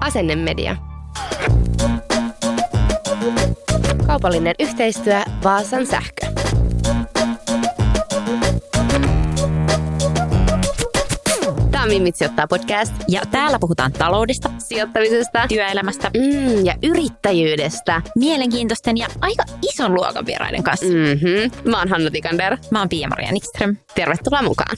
[0.00, 0.76] Asennemedia.
[4.06, 6.26] Kaupallinen yhteistyö Vaasan sähkö.
[11.70, 11.90] Tämä on
[12.30, 18.02] ottaa podcast Ja täällä puhutaan taloudesta, sijoittamisesta työelämästä, mm, ja yrittäjyydestä.
[18.16, 20.86] mielenkiintoisten ja aika ison luokan vieraiden kanssa.
[20.86, 20.92] Mm.
[20.92, 21.70] Mm-hmm.
[21.70, 22.56] Mä oon Hanna Tikander.
[22.70, 23.76] Mä oon Pia-Maria Nikström.
[23.94, 24.76] Tervetuloa mukaan.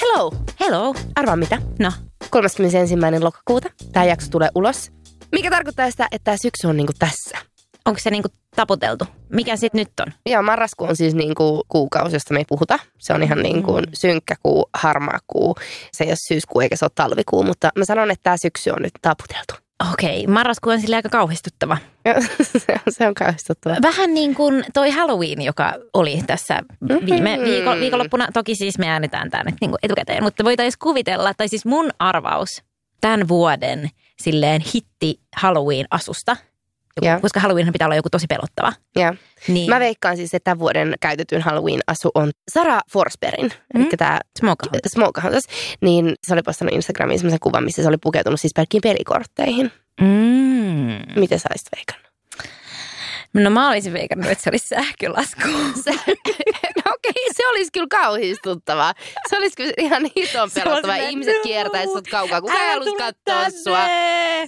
[0.00, 0.32] Hello!
[0.60, 0.94] Hello.
[1.14, 1.58] Arvaa mitä?
[1.78, 1.92] No,
[2.32, 2.96] 31.
[3.20, 4.92] lokakuuta tämä jakso tulee ulos.
[5.32, 7.38] Mikä tarkoittaa sitä, että tämä syksy on niinku tässä.
[7.84, 9.04] onko se niinku taputeltu?
[9.28, 10.12] Mikä sit nyt on?
[10.28, 12.78] Ja marraskuu on siis niinku kuukausi, josta me ei puhuta.
[12.98, 15.54] Se on ihan niinku synkkä kuu, harmaa kuu.
[15.92, 18.82] Se ei ole syyskuu eikä se ole talvikuu, mutta mä sanon, että tämä syksy on
[18.82, 19.54] nyt taputeltu.
[19.92, 21.78] Okei, marraskuu on sille aika kauhistuttava.
[22.58, 23.76] Se on, se on kauhistuttavaa.
[23.82, 26.62] Vähän niin kuin toi Halloween, joka oli tässä
[27.06, 28.28] viime viiko, viikonloppuna.
[28.32, 31.90] Toki siis me äänetään tämä nyt niin kuin etukäteen, mutta voitaisiin kuvitella, tai siis mun
[31.98, 32.62] arvaus
[33.00, 33.90] tämän vuoden
[34.22, 36.36] silleen hitti Halloween-asusta,
[36.96, 37.20] joku, Joo.
[37.20, 38.72] koska Halloween pitää olla joku tosi pelottava.
[38.96, 39.14] Ja.
[39.48, 43.80] Niin, Mä veikkaan siis, että tämän vuoden käytetyn Halloween-asu on Sara Forsbergin, mm.
[43.80, 44.80] eli tämä Smokehouse.
[44.88, 45.48] Smokehouse,
[45.80, 49.72] niin se oli postannut Instagramiin sellaisen kuvan, missä se oli pukeutunut siis pelkkiin pelikortteihin.
[50.00, 51.20] Mm.
[51.20, 52.11] Miten sä olisit veikannut?
[53.34, 55.40] No mä olisin veikannut, että se olisi sähkölasku.
[56.76, 58.94] no okei, se olisi kyllä kauhistuttavaa.
[59.28, 60.96] Se olisi kyllä ihan hiton Se on pelottavaa.
[60.96, 61.42] Ihmiset no.
[61.42, 62.40] kiertäisi sut kaukaa.
[62.40, 63.58] Kuka ei halus katsoa tänne.
[63.64, 63.86] sua.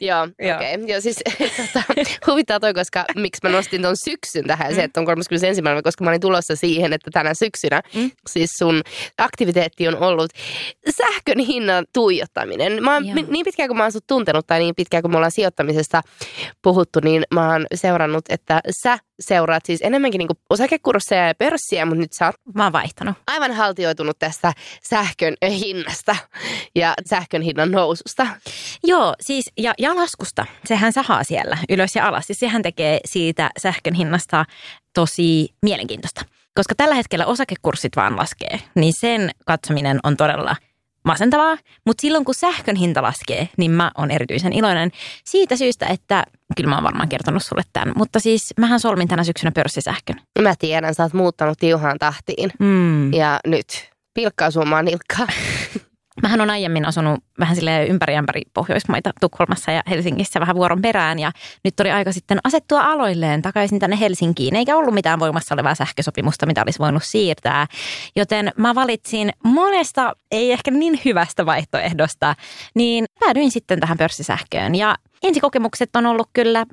[0.01, 0.57] Joo, Joo.
[0.57, 0.75] okei.
[0.75, 0.87] Okay.
[0.87, 1.17] Joo, siis
[1.57, 1.83] tota,
[2.27, 4.71] huvittaa toi, koska miksi mä nostin ton syksyn tähän.
[4.71, 4.75] Mm.
[4.75, 5.63] Se, että on 31.
[5.85, 8.11] koska mä olin tulossa siihen, että tänä syksynä mm.
[8.31, 8.83] siis sun
[9.19, 10.31] aktiviteetti on ollut
[10.91, 12.83] sähkön hinnan tuijottaminen.
[12.83, 13.17] Mä oon, Joo.
[13.29, 16.03] niin pitkään kuin mä oon sut tuntenut tai niin pitkään kuin me ollaan sijoittamisesta
[16.63, 22.01] puhuttu, niin mä oon seurannut, että sä seuraat siis enemmänkin niinku osakekursseja ja pörssiä, mutta
[22.01, 23.15] nyt sä oot Mä oon vaihtanut.
[23.27, 24.53] aivan haltioitunut tästä
[24.83, 26.17] sähkön hinnasta
[26.75, 28.27] ja sähkön hinnan noususta.
[28.85, 30.47] Joo, siis ja, ja laskusta.
[30.65, 32.27] Sehän sahaa siellä ylös ja alas.
[32.27, 34.45] Siis sehän tekee siitä sähkön hinnasta
[34.95, 36.25] tosi mielenkiintoista.
[36.55, 40.57] Koska tällä hetkellä osakekurssit vaan laskee, niin sen katsominen on todella
[41.05, 41.57] masentavaa.
[41.87, 44.91] Mutta silloin kun sähkön hinta laskee, niin mä oon erityisen iloinen
[45.25, 46.25] siitä syystä, että
[46.57, 47.95] kyllä mä oon varmaan kertonut sulle tämän.
[47.97, 50.21] Mutta siis mähän solmin tänä syksynä pörssisähkön.
[50.41, 53.13] Mä tiedän, sä oot muuttanut tiuhaan tahtiin Mm.
[53.13, 53.67] ja nyt
[54.15, 55.27] pilkkaa suomaan nilkkaa.
[56.23, 61.19] Mähän on aiemmin asunut vähän sille ympäri ämpäri Pohjoismaita Tukholmassa ja Helsingissä vähän vuoron perään
[61.19, 61.33] ja
[61.65, 66.47] nyt oli aika sitten asettua aloilleen takaisin tänne Helsinkiin eikä ollut mitään voimassa olevaa sähkösopimusta,
[66.47, 67.67] mitä olisi voinut siirtää.
[68.17, 72.35] Joten mä valitsin monesta, ei ehkä niin hyvästä vaihtoehdosta,
[72.75, 76.67] niin päädyin sitten tähän pörssisähköön ja ensikokemukset on ollut kyllä,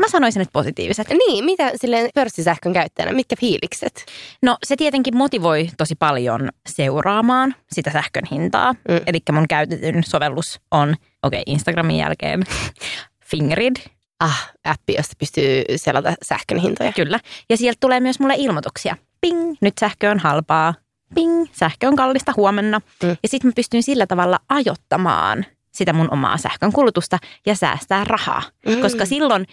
[0.00, 1.08] mä sanoisin, että positiiviset.
[1.08, 4.04] Niin, mitä silleen pörssisähkön käyttäjänä, mitkä fiilikset?
[4.42, 8.72] No se tietenkin motivoi tosi paljon seuraamaan sitä sähkön hintaa.
[8.72, 9.00] Mm.
[9.06, 12.42] Eli mun käytetyn sovellus on, okei okay, Instagramin jälkeen,
[13.30, 13.76] Fingerid,
[14.20, 16.92] Ah, appi, josta pystyy selata sähkön hintoja.
[16.92, 17.20] kyllä.
[17.50, 18.96] Ja sieltä tulee myös mulle ilmoituksia.
[19.20, 20.74] Ping, nyt sähkö on halpaa.
[21.14, 22.80] Ping, sähkö on kallista huomenna.
[23.02, 23.08] Mm.
[23.08, 28.42] Ja sitten mä pystyn sillä tavalla ajottamaan sitä mun omaa sähkön kulutusta ja säästää rahaa.
[28.66, 28.80] Mm.
[28.82, 29.46] Koska silloin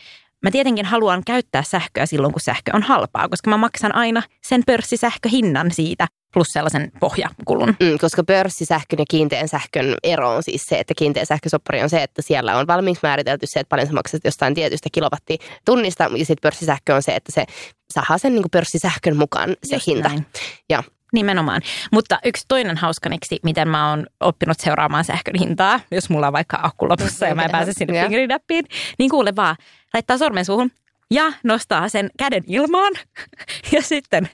[0.44, 4.64] mä tietenkin haluan käyttää sähköä silloin, kun sähkö on halpaa, koska mä maksan aina sen
[4.66, 7.68] pörssisähköhinnan siitä plus sellaisen pohjakulun.
[7.80, 12.04] Mm, koska pörssisähkön ja kiinteän sähkön ero on siis se, että kiinteä sähkösoppari on se,
[12.04, 16.42] että siellä on valmiiksi määritelty se, että paljon sä maksat jostain tietystä kilowattitunnista, ja sitten
[16.42, 17.46] pörssisähkö on se, että se
[17.94, 20.10] saa sen niin pörssisähkön mukaan se Just hinta.
[20.10, 20.26] näin.
[20.70, 21.62] Ja Nimenomaan.
[21.92, 26.60] Mutta yksi toinen hauskaniksi, miten mä oon oppinut seuraamaan sähkön hintaa, jos mulla on vaikka
[26.64, 28.66] akku lopussa ja mä en pääse sinne fingeridappiin,
[29.00, 29.56] niin kuule vaan,
[29.94, 30.72] laittaa sormen suuhun,
[31.12, 32.94] ja nostaa sen käden ilmaan
[33.74, 34.30] ja sitten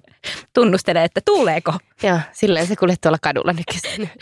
[0.54, 1.74] tunnustelee, että tuuleeko.
[2.04, 4.10] Joo, silleen se kuljet tuolla kadulla nykyisin.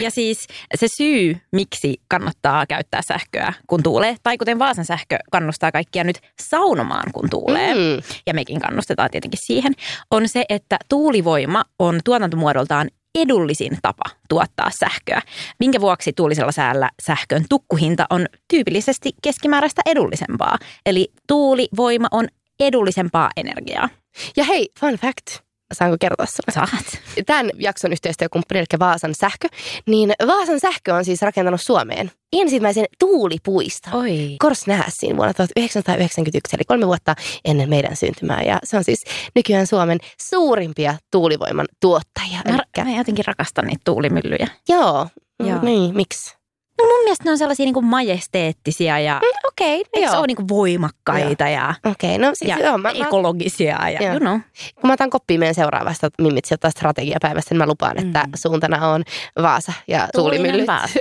[0.00, 5.72] Ja siis se syy, miksi kannattaa käyttää sähköä, kun tuulee, tai kuten Vaasan sähkö kannustaa
[5.72, 8.02] kaikkia nyt saunomaan, kun tuulee, mm.
[8.26, 9.72] ja mekin kannustetaan tietenkin siihen,
[10.10, 15.22] on se, että tuulivoima on tuotantomuodoltaan edullisin tapa tuottaa sähköä,
[15.60, 20.58] minkä vuoksi tuulisella säällä sähkön tukkuhinta on tyypillisesti keskimääräistä edullisempaa.
[20.86, 22.28] Eli tuulivoima on
[22.60, 23.88] edullisempaa energiaa.
[24.36, 25.45] Ja hei, fun fact.
[25.72, 26.68] Saanko kertoa sinulle?
[26.70, 27.00] Saat.
[27.26, 29.48] Tämän jakson yhteistyökumppani, eli Vaasan sähkö,
[29.86, 33.94] niin Vaasan sähkö on siis rakentanut Suomeen ensimmäisen tuulipuiston.
[33.94, 34.36] Oi.
[34.40, 37.14] Korsnäsiin vuonna 1991, eli kolme vuotta
[37.44, 38.42] ennen meidän syntymää.
[38.42, 39.04] Ja se on siis
[39.34, 42.40] nykyään Suomen suurimpia tuulivoiman tuottajia.
[42.48, 44.48] Mä, Elikkä, mä jotenkin rakastan niitä tuulimyllyjä.
[44.68, 45.06] joo,
[45.44, 45.62] Joo.
[45.62, 46.36] niin, miksi?
[46.82, 49.20] No mun mielestä ne on sellaisia niin kuin majesteettisia ja
[49.60, 52.92] Okei, okay, eikö se ole niin kuin voimakkaita ja, Okei, no siis ja joo, mä,
[52.98, 54.10] mä, ekologisia ja Joo.
[54.10, 54.40] you know.
[54.74, 58.32] kun mä otan koppia meidän seuraavasta Mimmit sijoittaa strategiapäivästä, niin mä lupaan, että Mm.
[58.36, 59.02] suuntana on
[59.42, 60.66] Vaasa ja tuulimyllyt.
[60.66, 60.98] Vaasa.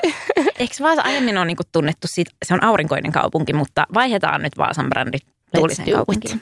[0.60, 4.58] Eikö Vaasa aiemmin ole niin kuin tunnettu siitä, se on aurinkoinen kaupunki, mutta vaihdetaan nyt
[4.58, 5.18] Vaasan brändi
[5.56, 6.38] tuuliseen do it.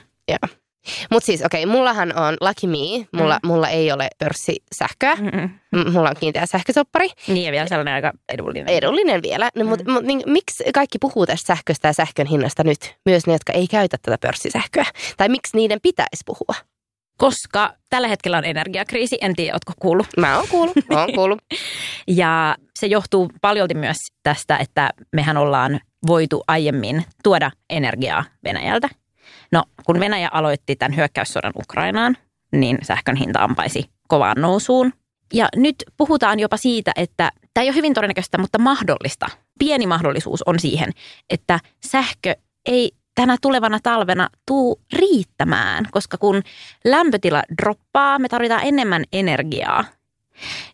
[1.11, 3.47] Mutta siis okei, okay, mullahan on Lucky Me, mulla, mm.
[3.47, 5.49] mulla ei ole pörssisähköä, Mm-mm.
[5.71, 8.69] M- mulla on kiinteä sähkösoppari, Niin ja vielä sellainen aika edullinen.
[8.69, 12.95] edullinen vielä, no, mutta mut, niin, miksi kaikki puhuu tästä sähköstä ja sähkön hinnasta nyt,
[13.05, 14.85] myös ne, jotka ei käytä tätä pörssisähköä,
[15.17, 16.55] tai miksi niiden pitäisi puhua?
[17.17, 20.07] Koska tällä hetkellä on energiakriisi, en tiedä, ootko kuullut.
[20.17, 21.39] Mä oon kuullut, oon kuullut.
[22.07, 28.89] Ja se johtuu paljolti myös tästä, että mehän ollaan voitu aiemmin tuoda energiaa Venäjältä.
[29.51, 32.17] No, kun Venäjä aloitti tämän hyökkäyssodan Ukrainaan,
[32.51, 34.93] niin sähkön hinta ampaisi kovaan nousuun.
[35.33, 39.25] Ja nyt puhutaan jopa siitä, että tämä ei ole hyvin todennäköistä, mutta mahdollista.
[39.59, 40.89] Pieni mahdollisuus on siihen,
[41.29, 42.35] että sähkö
[42.65, 46.41] ei tänä tulevana talvena tuu riittämään, koska kun
[46.85, 49.85] lämpötila droppaa, me tarvitaan enemmän energiaa.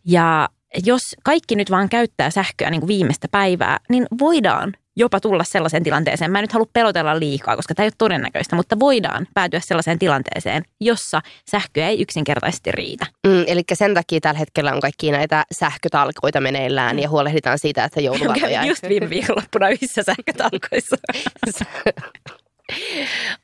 [0.06, 0.50] Ja
[0.86, 5.84] jos kaikki nyt vaan käyttää sähköä niin kuin viimeistä päivää, niin voidaan jopa tulla sellaiseen
[5.84, 6.32] tilanteeseen.
[6.32, 10.00] Mä en nyt halua pelotella liikaa, koska tämä ei ole todennäköistä, mutta voidaan päätyä sellaiseen
[10.00, 11.22] tilanteeseen, jossa
[11.52, 13.06] sähköä ei yksinkertaisesti riitä.
[13.28, 18.02] Mm, eli sen takia tällä hetkellä on kaikki näitä sähkötalkoita meneillään ja huolehditaan siitä, että
[18.02, 18.66] jouluvaloja...
[18.66, 20.96] Just viime viikonloppuna yhdessä sähkötalkoissa.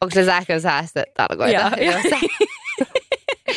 [0.02, 1.54] Onko se sähkön säästötalkoita?
[1.54, 2.00] Joo, joo.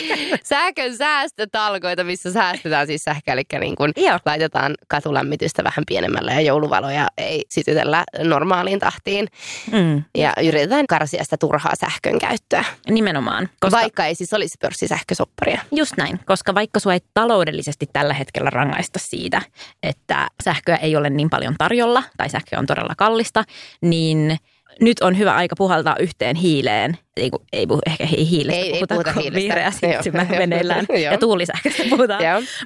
[0.09, 4.19] Sä- sähkön säästötalkoita, missä säästetään siis sähköä, eli niin kun Joo.
[4.27, 9.29] laitetaan katulämmitystä vähän pienemmällä ja jouluvaloja ei sytytellä normaaliin tahtiin.
[9.73, 13.43] Mm, Ja yritetään karsia sitä turhaa sähkön käyttöä, nimenomaan.
[13.47, 13.59] koska...
[13.61, 15.61] Koska, vaikka ei siis olisi pörssisähkösopparia.
[15.73, 19.43] Just näin, koska vaikka sua ei taloudellisesti tällä hetkellä rangaista siitä,
[19.83, 23.44] että sähköä ei ole niin paljon tarjolla tai sähkö on todella kallista,
[23.81, 24.39] niin
[24.81, 26.99] nyt on hyvä aika puhaltaa yhteen hiileen.
[27.17, 29.43] Ei, kun- ei puhu, ehkä ei hiilestä Ei- ei puhuta, puhuta kun hiilestä.
[29.43, 32.21] vihreä siirtymä meneillään ja tuulisähköstä puhutaan.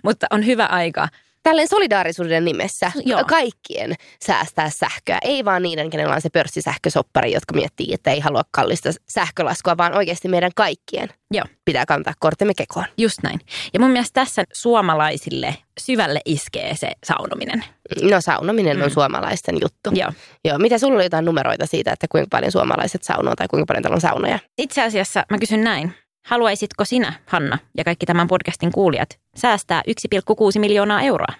[0.04, 1.08] Mutta on hyvä aika.
[1.42, 3.24] Tälleen solidaarisuuden nimessä Joo.
[3.24, 3.94] kaikkien
[4.24, 5.18] säästää sähköä.
[5.22, 9.96] Ei vaan niiden, kenellä on se pörssisähkösoppari, jotka miettii, että ei halua kallista sähkölaskua, vaan
[9.96, 11.44] oikeasti meidän kaikkien Joo.
[11.64, 12.86] pitää kantaa kortemme kekoon.
[12.98, 13.40] Just näin.
[13.74, 17.64] Ja mun mielestä tässä suomalaisille syvälle iskee se saunominen.
[18.02, 18.82] No saunominen mm.
[18.82, 19.90] on suomalaisten juttu.
[19.92, 20.12] Joo.
[20.44, 23.82] Joo, mitä sulla oli jotain numeroita siitä, että kuinka paljon suomalaiset saunoo tai kuinka paljon
[23.82, 24.38] täällä on saunoja?
[24.58, 25.94] Itse asiassa mä kysyn näin.
[26.22, 31.34] Haluaisitko sinä, Hanna, ja kaikki tämän podcastin kuulijat, säästää 1,6 miljoonaa euroa?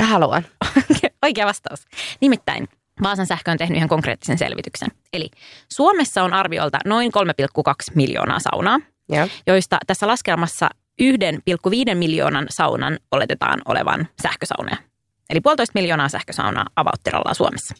[0.00, 0.42] Haluan.
[1.24, 1.86] Oikea vastaus.
[2.20, 2.68] Nimittäin
[3.02, 4.88] Vaasan sähkö on tehnyt ihan konkreettisen selvityksen.
[5.12, 5.30] Eli
[5.68, 7.12] Suomessa on arviolta noin
[7.68, 9.28] 3,2 miljoonaa saunaa, Joo.
[9.46, 10.68] joista tässä laskelmassa
[11.02, 14.76] 1,5 miljoonan saunan oletetaan olevan sähkösaunoja.
[15.30, 17.74] Eli puolitoista miljoonaa sähkösaunaa avauttirallaan Suomessa.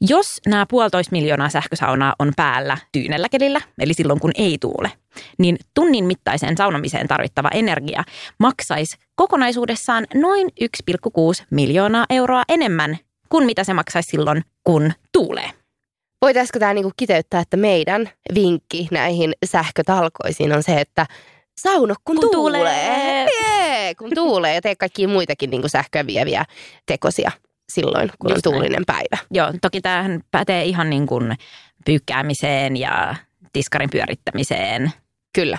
[0.00, 4.92] Jos nämä puolitoista miljoonaa sähkösaunaa on päällä tyynellä kelillä, eli silloin kun ei tuule,
[5.38, 8.04] niin tunnin mittaiseen saunomiseen tarvittava energia
[8.38, 15.50] maksaisi kokonaisuudessaan noin 1,6 miljoonaa euroa enemmän kuin mitä se maksaisi silloin, kun tuulee.
[16.22, 21.06] Voitaisiko tämä niinku kiteyttää, että meidän vinkki näihin sähkötalkoisiin on se, että
[21.60, 22.60] sauno kun, Kun tuulee.
[22.60, 23.26] tuulee.
[23.42, 26.44] Jee, kun tuulee ja tee kaikkia muitakin niinku sähköä vieviä
[26.86, 27.30] tekosia
[27.74, 28.60] silloin, kun Just on näin.
[28.62, 29.18] tuulinen päivä.
[29.30, 31.36] Joo, toki tämähän pätee ihan niin kuin
[31.84, 33.14] pyykkäämiseen ja
[33.52, 34.92] tiskarin pyörittämiseen.
[35.34, 35.58] Kyllä.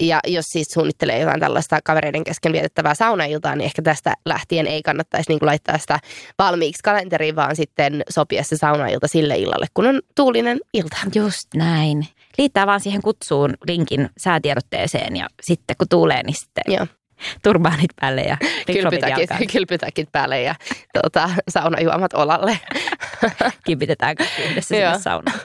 [0.00, 4.82] Ja jos siis suunnittelee jotain tällaista kavereiden kesken vietettävää saunailtaa, niin ehkä tästä lähtien ei
[4.82, 5.98] kannattaisi niin kuin laittaa sitä
[6.38, 10.96] valmiiksi kalenteriin, vaan sitten sopia se saunailta sille illalle, kun on tuulinen ilta.
[11.14, 12.06] Just näin.
[12.38, 16.86] Liittää vaan siihen kutsuun linkin säätiedotteeseen ja sitten kun tuulee, niin sitten Joo.
[17.44, 18.36] turbaanit päälle ja.
[18.66, 20.54] Kylpytäkit, kylpytäkit päälle ja
[20.92, 22.60] tuota, saunajuomat olalle.
[23.66, 24.16] Kipitetään
[24.50, 25.40] yhdessä sinne saunaan.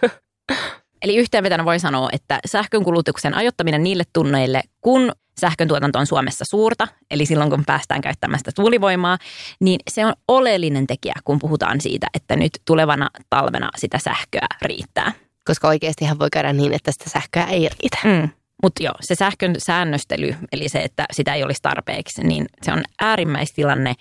[1.02, 6.46] Eli yhteenvetona voi sanoa, että sähkön kulutuksen ajoittaminen niille tunneille, kun sähkön tuotanto on Suomessa
[6.46, 9.18] suurta, eli silloin kun päästään käyttämään sitä tuulivoimaa,
[9.60, 15.12] niin se on oleellinen tekijä, kun puhutaan siitä, että nyt tulevana talvena sitä sähköä riittää.
[15.46, 17.98] Koska oikeastihan voi käydä niin, että sitä sähköä ei riitä.
[18.04, 18.30] Mm.
[18.64, 22.84] Mutta joo, se sähkön säännöstely, eli se, että sitä ei olisi tarpeeksi, niin se on
[23.02, 23.94] äärimmäistilanne.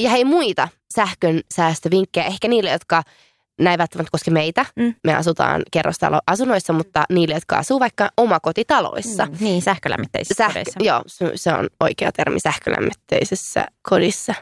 [0.00, 3.02] Ja hei muita sähkön säästövinkkejä, ehkä niille, jotka
[3.60, 4.66] näin välttämättä koske meitä.
[4.76, 4.94] Mm.
[5.04, 9.26] Me asutaan kerrostaloasunnoissa, mutta niille, jotka asuu vaikka omakotitaloissa.
[9.26, 10.80] Mm, niin, sähkölämmitteisissä Sähkö, kodeissa.
[10.82, 14.34] Joo, se- se on oikea termi sähkölämmitteisessä kodissa.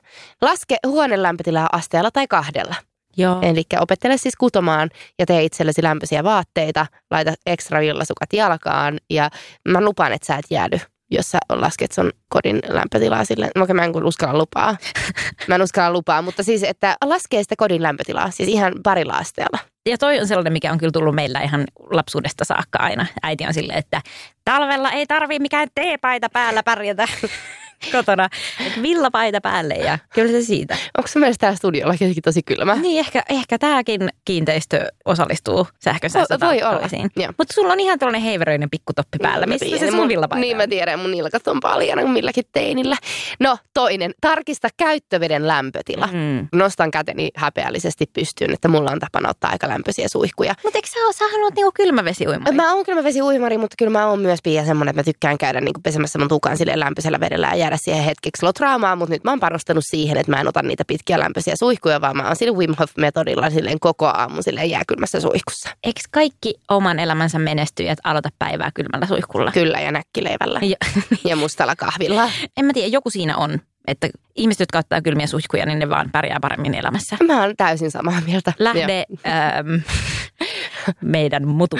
[0.42, 2.75] Laske huoneen lämpötilaa asteella tai kahdella.
[3.18, 3.38] Joo.
[3.42, 9.30] Eli opettele siis kutomaan ja tee itsellesi lämpöisiä vaatteita, laita ekstra villasukat jalkaan ja
[9.68, 10.78] mä lupaan, että sä et jäädy,
[11.10, 13.50] jos sä lasket sun kodin lämpötilaa sille.
[13.60, 14.76] Okei, mä en uskalla lupaa.
[15.48, 19.58] Mä en uskalla lupaa, mutta siis, että laskee sitä kodin lämpötilaa, siis ihan parilla asteella.
[19.88, 23.06] Ja toi on sellainen, mikä on kyllä tullut meillä ihan lapsuudesta saakka aina.
[23.22, 24.00] Äiti on silleen, että
[24.44, 27.08] talvella ei tarvi mikään teepaita päällä pärjätä
[27.92, 28.28] kotona.
[28.66, 30.76] Et villapaita päälle ja kyllä se siitä.
[30.99, 32.75] Onko se mielestä täällä studiolla jotenkin tosi kylmä?
[32.75, 37.02] Niin ehkä, ehkä tämäkin kiinteistö osallistuu sähkönsäästötalkoisiin.
[37.16, 37.35] Voi olla.
[37.38, 39.47] Mutta sulla on ihan tällainen heiveröinen pikkutoppi päällä.
[39.47, 42.44] Mä Missä se sun mun- villapaita Niin mä tiedän, mun nilkat on paljon kuin milläkin
[42.52, 42.97] teinillä.
[43.40, 46.06] No toinen, tarkista käyttöveden lämpötila.
[46.06, 46.49] Mm.
[46.52, 50.54] Nostan käteni häpeällisesti pystyyn, että mulla on tapana ottaa aika lämpöisiä suihkuja.
[50.64, 52.56] Mutta eikö sä oo, sähän oot niinku kylmävesiuimari?
[52.56, 55.38] Mä oon kyllä vesi uimari, mutta kyllä mä oon myös Pia semmonen, että mä tykkään
[55.38, 59.25] käydä niin pesemässä mun tukan silleen lämpöisellä vedellä ja jäädä siihen hetkeksi lotraamaan, mutta nyt
[59.25, 62.37] mä oon panostanut siihen, että mä en ota niitä pitkiä lämpöisiä suihkuja, vaan mä oon
[62.37, 65.70] sillä Wim Hof-metodilla silleen koko aamu silleen jääkylmässä suihkussa.
[65.84, 69.52] Eikö kaikki oman elämänsä menestyjät aloita päivää kylmällä suihkulla?
[69.52, 70.76] Kyllä ja näkkileivällä Ja,
[71.25, 72.30] ja mustalla kahvilla.
[72.56, 73.58] en mä tiedä, joku siinä on.
[73.87, 77.16] Että ihmiset, jotka ottaa kylmiä suihkuja, niin ne vaan pärjää paremmin elämässä.
[77.26, 78.52] Mä oon täysin samaa mieltä.
[78.58, 79.68] Lähde ähm,
[81.02, 81.78] meidän mutu.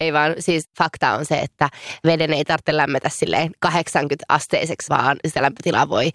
[0.00, 1.68] Ei vaan, siis fakta on se, että
[2.06, 6.10] veden ei tarvitse lämmetä silleen 80 asteiseksi, vaan sitä lämpötilaa voi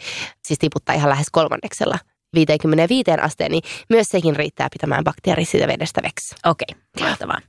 [0.46, 1.98] siis tiputtaa ihan lähes kolmanneksella
[2.36, 6.36] 55 asteen, niin myös sekin riittää pitämään bakteerit siitä vedestä veksi.
[6.46, 7.40] Okei, okay, mahtavaa.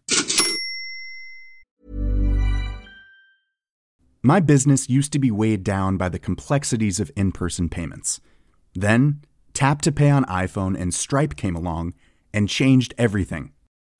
[4.23, 8.21] My business used to be weighed down by the complexities of in person payments.
[8.81, 9.21] Then,
[9.53, 11.95] Tap to Pay on iPhone and Stripe came along
[12.35, 13.53] and changed everything.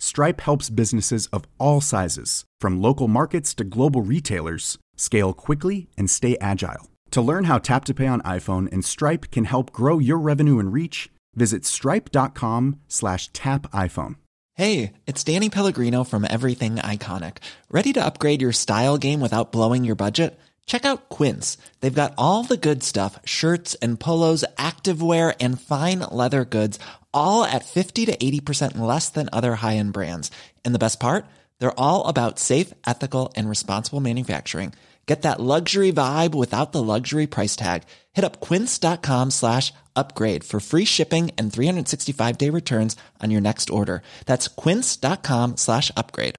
[0.00, 6.10] Stripe helps businesses of all sizes, from local markets to global retailers, scale quickly and
[6.10, 6.90] stay agile.
[7.10, 10.58] To learn how Tap to Pay on iPhone and Stripe can help grow your revenue
[10.58, 14.16] and reach, visit stripe.com slash tap iPhone.
[14.54, 17.36] Hey, it's Danny Pellegrino from Everything Iconic.
[17.70, 20.38] Ready to upgrade your style game without blowing your budget?
[20.66, 21.56] Check out Quince.
[21.80, 26.78] They've got all the good stuff shirts and polos, activewear, and fine leather goods,
[27.14, 30.30] all at 50 to 80% less than other high end brands.
[30.64, 31.24] And the best part?
[31.58, 34.72] They're all about safe, ethical, and responsible manufacturing.
[35.06, 37.82] Get that luxury vibe without the luxury price tag.
[38.12, 43.70] Hit up quince.com slash upgrade for free shipping and 365 day returns on your next
[43.70, 44.02] order.
[44.26, 46.34] That's quince.com slash upgrade.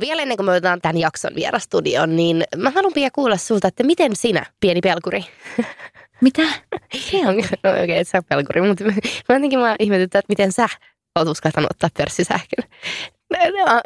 [0.00, 3.82] Vielä ennen kuin me otetaan tämän jakson vierastudioon, niin mä haluan Pia kuulla sulta, että
[3.82, 5.24] miten sinä, pieni pelkuri,
[6.22, 6.42] Mitä?
[6.42, 8.92] no okei, okay, et sä pelkuri, mutta mä
[9.28, 10.68] mä jotenkin mä ihmetyttää, että miten sä
[11.18, 12.64] oot uskaltanut ottaa pörssisähkön.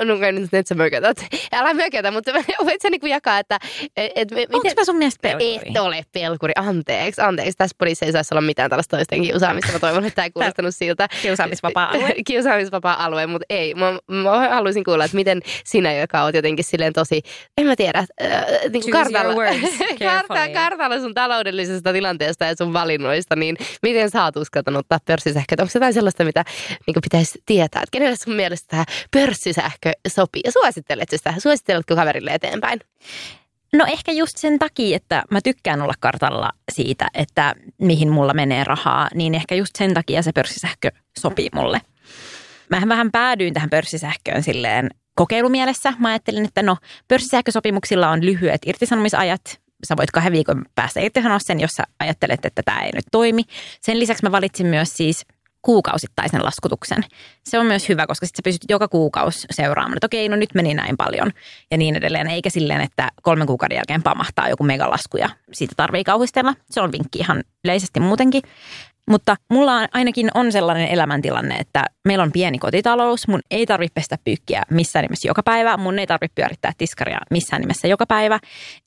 [0.04, 1.26] No nyt, nyt sä mökötät.
[1.52, 2.32] Älä mökötä, mutta
[2.66, 3.58] voit sä niinku jakaa, että...
[3.96, 5.70] Et, et, Onko mä sun mielestä pelkuri?
[5.70, 6.52] Et ole pelkuri.
[6.56, 7.58] Anteeksi, anteeksi.
[7.58, 9.72] Tässä podissa ei saisi olla mitään tällaista toisten kiusaamista.
[9.72, 11.08] Mä toivon, että tämä ei kuulostanut siltä.
[11.22, 12.14] Kiusaamisvapaa alue.
[12.26, 13.74] Kiusaamisvapaa alue, mutta ei.
[13.74, 17.22] Mä, mä haluaisin kuulla, että miten sinä, joka oot jotenkin silleen tosi,
[17.58, 19.34] en mä tiedä, äh, niin kuin kartalla,
[19.98, 25.60] kartalla, kartalla sun taloudellisesta tilanteesta ja sun valinnoista, niin miten sä oot uskaltanut ottaa pörssisähköt?
[25.60, 26.44] Onko jotain sellaista, mitä
[26.86, 27.82] niin pitäisi tietää?
[27.82, 28.84] Että kenelle sun mielestä tämä
[29.36, 30.42] pörssisähkö sopii?
[30.44, 31.34] Ja suosittelet sitä?
[31.38, 32.80] Suositteletko kaverille eteenpäin?
[33.72, 38.64] No ehkä just sen takia, että mä tykkään olla kartalla siitä, että mihin mulla menee
[38.64, 41.80] rahaa, niin ehkä just sen takia se pörssisähkö sopii mulle.
[42.70, 45.92] Mähän vähän päädyin tähän pörssisähköön silleen kokeilumielessä.
[45.98, 46.76] Mä ajattelin, että no
[47.08, 49.60] pörssisähkösopimuksilla on lyhyet irtisanomisajat.
[49.84, 53.42] Sä voit kahden viikon päästä irtisanoa sen, jos sä ajattelet, että tämä ei nyt toimi.
[53.80, 55.26] Sen lisäksi mä valitsin myös siis
[55.66, 57.04] kuukausittaisen laskutuksen.
[57.44, 60.54] Se on myös hyvä, koska sitten sä pystyt joka kuukausi seuraamaan, että okei, no nyt
[60.54, 61.32] meni näin paljon
[61.70, 62.26] ja niin edelleen.
[62.26, 66.54] Eikä silleen, että kolmen kuukauden jälkeen pamahtaa joku megalasku ja siitä tarvii kauhistella.
[66.70, 68.42] Se on vinkki ihan yleisesti muutenkin.
[69.10, 73.28] Mutta mulla ainakin on sellainen elämäntilanne, että meillä on pieni kotitalous.
[73.28, 75.76] Mun ei tarvitse pestä pyykkiä missään nimessä joka päivä.
[75.76, 78.38] Mun ei tarvitse pyörittää tiskaria missään nimessä joka päivä.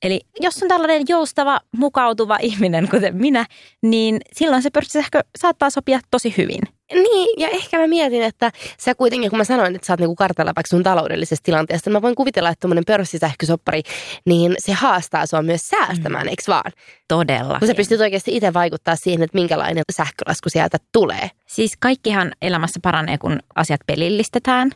[0.03, 3.45] Eli jos on tällainen joustava, mukautuva ihminen, kuten minä,
[3.83, 6.78] niin silloin se pörssisähkö saattaa sopia tosi hyvin.
[6.93, 10.15] Niin, ja ehkä mä mietin, että sä kuitenkin, kun mä sanoin, että sä oot niinku
[10.15, 13.81] kartalla vaikka sun taloudellisesta tilanteesta, niin mä voin kuvitella, että tuommoinen pörssisähkösoppari,
[14.25, 16.29] niin se haastaa sua myös säästämään, mm.
[16.29, 16.72] eikö vaan?
[17.08, 17.60] Todella.
[17.60, 21.31] Kun sä pystyt oikeasti itse vaikuttaa siihen, että minkälainen sähkölasku sieltä tulee.
[21.46, 24.72] Siis kaikkihan elämässä paranee, kun asiat pelillistetään.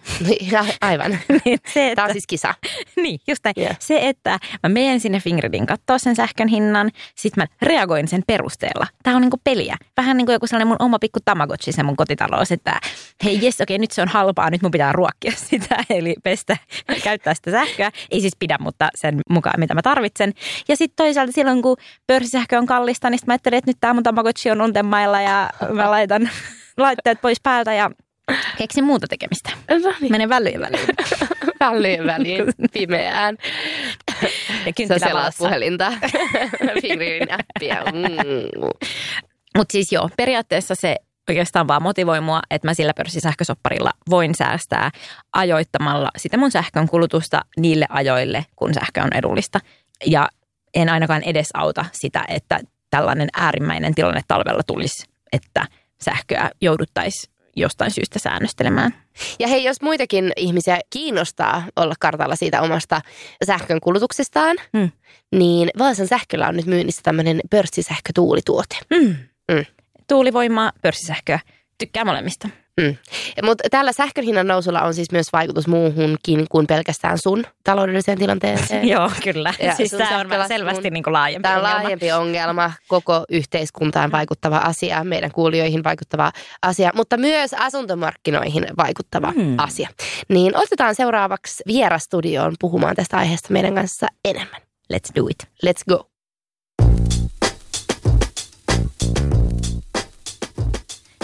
[0.52, 1.12] Ja, aivan.
[1.46, 2.54] niin se, että, Tämä on siis kisa.
[3.04, 3.54] niin, just näin.
[3.58, 3.76] Yeah.
[3.80, 8.88] Se, että mä menen sinne Fingridin katsoa sen sähkön hinnan, sit mä reagoin sen perusteella.
[9.04, 9.78] Tämä on niinku peliä.
[9.98, 12.80] Vähän niin kuin joku sellainen mun oma pikku tamagotchi se mun kotitalous, että
[13.24, 16.58] hei jes, okei nyt se on halpaa, nyt mun pitää ruokkia sitä, eli pestä,
[17.04, 17.92] käyttää sitä sähköä.
[18.12, 20.34] Ei siis pidä, mutta sen mukaan mitä mä tarvitsen.
[20.68, 24.04] Ja sitten toisaalta silloin, kun pörssisähkö on kallista, niin mä ajattelin, että nyt tämä mun
[24.04, 26.30] tamagotchi on untemailla ja mä laitan
[26.78, 27.92] laitteet pois päältä ja
[28.58, 29.50] keksin muuta tekemistä.
[29.70, 30.12] No niin.
[30.12, 30.88] Menen väliin väliin.
[31.60, 33.38] Väliin väliin pimeään.
[34.22, 34.28] Ja
[34.66, 35.38] Sä kynttilä valassa.
[35.38, 35.94] puhelinta.
[36.82, 37.84] Fingridin appia.
[37.86, 38.70] Mm.
[39.58, 40.96] Mutta siis joo, periaatteessa se
[41.30, 44.92] oikeastaan vaan motivoi mua, että mä sillä pörssisähkösopparilla voin säästää
[45.34, 49.60] ajoittamalla sitä mun sähkön kulutusta niille ajoille, kun sähkö on edullista.
[50.06, 50.30] Ja
[50.74, 55.68] en ainakaan edesauta sitä, että tällainen äärimmäinen tilanne talvella tulisi, että
[56.02, 58.96] sähköä jouduttaisiin jostain syystä säännöstelemään.
[59.40, 63.02] Ja hei, jos muitakin ihmisiä kiinnostaa olla kartalla siitä omasta
[63.46, 64.92] sähkön kulutuksestaan, Mm.
[65.32, 68.76] niin Vaasan sähköllä on nyt myynnissä tämmöinen pörssisähkötuulituote.
[68.90, 69.16] Mm.
[69.52, 69.66] Mm.
[70.08, 71.40] Tuulivoimaa, pörssisähköä.
[71.78, 72.48] Tykkää molemmista.
[72.82, 72.96] Mm.
[73.44, 78.88] Mutta tällä sähkön hinnan nousulla on siis myös vaikutus muuhunkin kuin pelkästään sun taloudelliseen tilanteeseen.
[78.94, 79.54] Joo, kyllä.
[79.60, 81.80] Ja siis tämä on selvästi niin kuin laajempi Tämä on ongelma.
[81.84, 86.32] laajempi ongelma, koko yhteiskuntaan vaikuttava asia, meidän kuulijoihin vaikuttava
[86.62, 89.56] asia, mutta myös asuntomarkkinoihin vaikuttava Hmm.
[89.58, 89.90] asia.
[90.30, 94.62] Niin otetaan seuraavaksi vierastudioon puhumaan tästä aiheesta meidän kanssa enemmän.
[94.94, 95.48] Let's do it.
[95.66, 96.10] Let's go.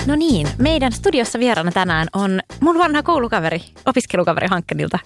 [0.10, 5.00] No niin, meidän studiossa vieraana tänään on mun vanha koulukaveri, opiskelukaveri Hankkenilta.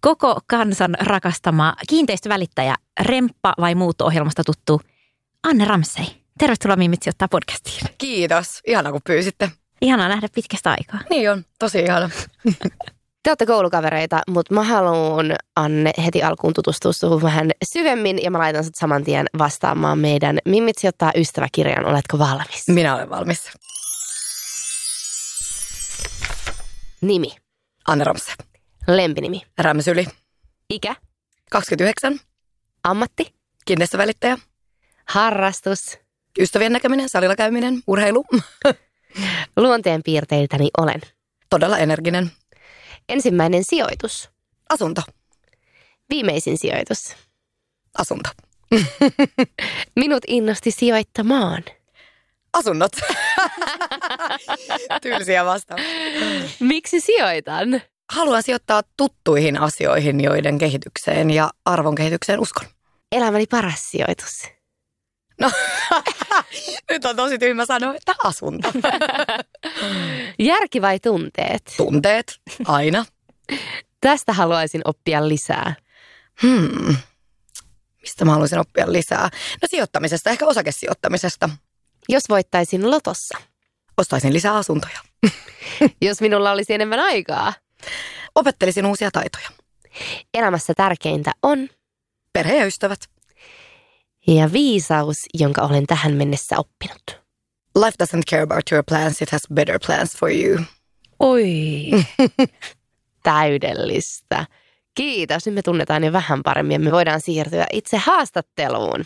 [0.00, 4.80] Koko kansan rakastama kiinteistövälittäjä, remppa vai muutto-ohjelmasta tuttu
[5.48, 6.04] Anne Ramsey.
[6.38, 7.86] Tervetuloa Mimitsi ottaa podcastiin.
[7.98, 8.60] Kiitos.
[8.66, 9.50] Ihana kun pyysitte.
[9.80, 11.00] Ihanaa nähdä pitkästä aikaa.
[11.10, 11.44] Niin on.
[11.58, 12.10] Tosi ihana.
[13.22, 18.38] Te olette koulukavereita, mutta mä haluan Anne heti alkuun tutustua suhun vähän syvemmin ja mä
[18.38, 21.86] laitan sut saman tien vastaamaan meidän Mimitsi ottaa ystäväkirjan.
[21.86, 22.68] Oletko valmis?
[22.68, 23.50] Minä olen valmis.
[27.00, 27.36] Nimi,
[27.88, 28.32] Anne Romse.
[28.86, 30.06] lempinimi, Rämsyli.
[30.70, 30.94] ikä,
[31.50, 32.20] 29.
[32.84, 33.34] ammatti,
[33.64, 34.38] Kiinteistövälittäjä.
[35.08, 35.98] harrastus,
[36.40, 38.24] Ystävien näkeminen, salilla käyminen, urheilu.
[39.56, 41.00] luonteen piirteiltäni olen.
[41.50, 42.30] Todella energinen.
[43.08, 44.30] Ensimmäinen sijoitus,
[44.68, 45.02] Asunto.
[46.10, 47.16] viimeisin sijoitus.
[47.98, 48.30] Asunto.
[49.96, 51.64] Minut innosti sijoittamaan.
[52.52, 52.92] Asunnot.
[55.02, 55.80] Tylsiä vastaus.
[56.60, 57.82] Miksi sijoitan?
[58.12, 62.66] Haluan sijoittaa tuttuihin asioihin, joiden kehitykseen ja arvon kehitykseen uskon.
[63.12, 64.42] Elämäni paras sijoitus.
[65.40, 65.50] No,
[66.90, 68.72] nyt on tosi tyhmä sanoa, että asunto.
[70.38, 71.74] Järki vai tunteet?
[71.76, 73.04] Tunteet, aina.
[74.00, 75.74] Tästä haluaisin oppia lisää.
[76.42, 76.96] Hmm.
[78.02, 79.28] Mistä mä haluaisin oppia lisää?
[79.62, 81.50] No sijoittamisesta, ehkä osakesijoittamisesta.
[82.08, 83.38] Jos voittaisin lotossa.
[83.96, 84.98] Ostaisin lisää asuntoja.
[86.02, 87.52] Jos minulla olisi enemmän aikaa.
[88.34, 89.48] Opettelisin uusia taitoja.
[90.34, 91.68] Elämässä tärkeintä on
[92.32, 93.00] Perhe ja ystävät.
[94.26, 97.28] ja viisaus, jonka olen tähän mennessä oppinut.
[97.74, 100.60] Life doesn't care about your plans, it has better plans for you.
[101.18, 101.90] Oi.
[103.22, 104.46] Täydellistä.
[104.94, 105.46] Kiitos.
[105.46, 109.04] Nyt me tunnetaan jo vähän paremmin ja me voidaan siirtyä itse haastatteluun.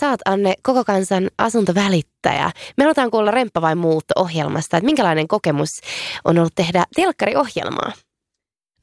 [0.00, 2.50] Sä oot, Anne, koko kansan asuntovälittäjä.
[2.76, 5.80] Me halutaan kuulla Remppa vai muutto ohjelmasta, että minkälainen kokemus
[6.24, 7.92] on ollut tehdä telkkariohjelmaa.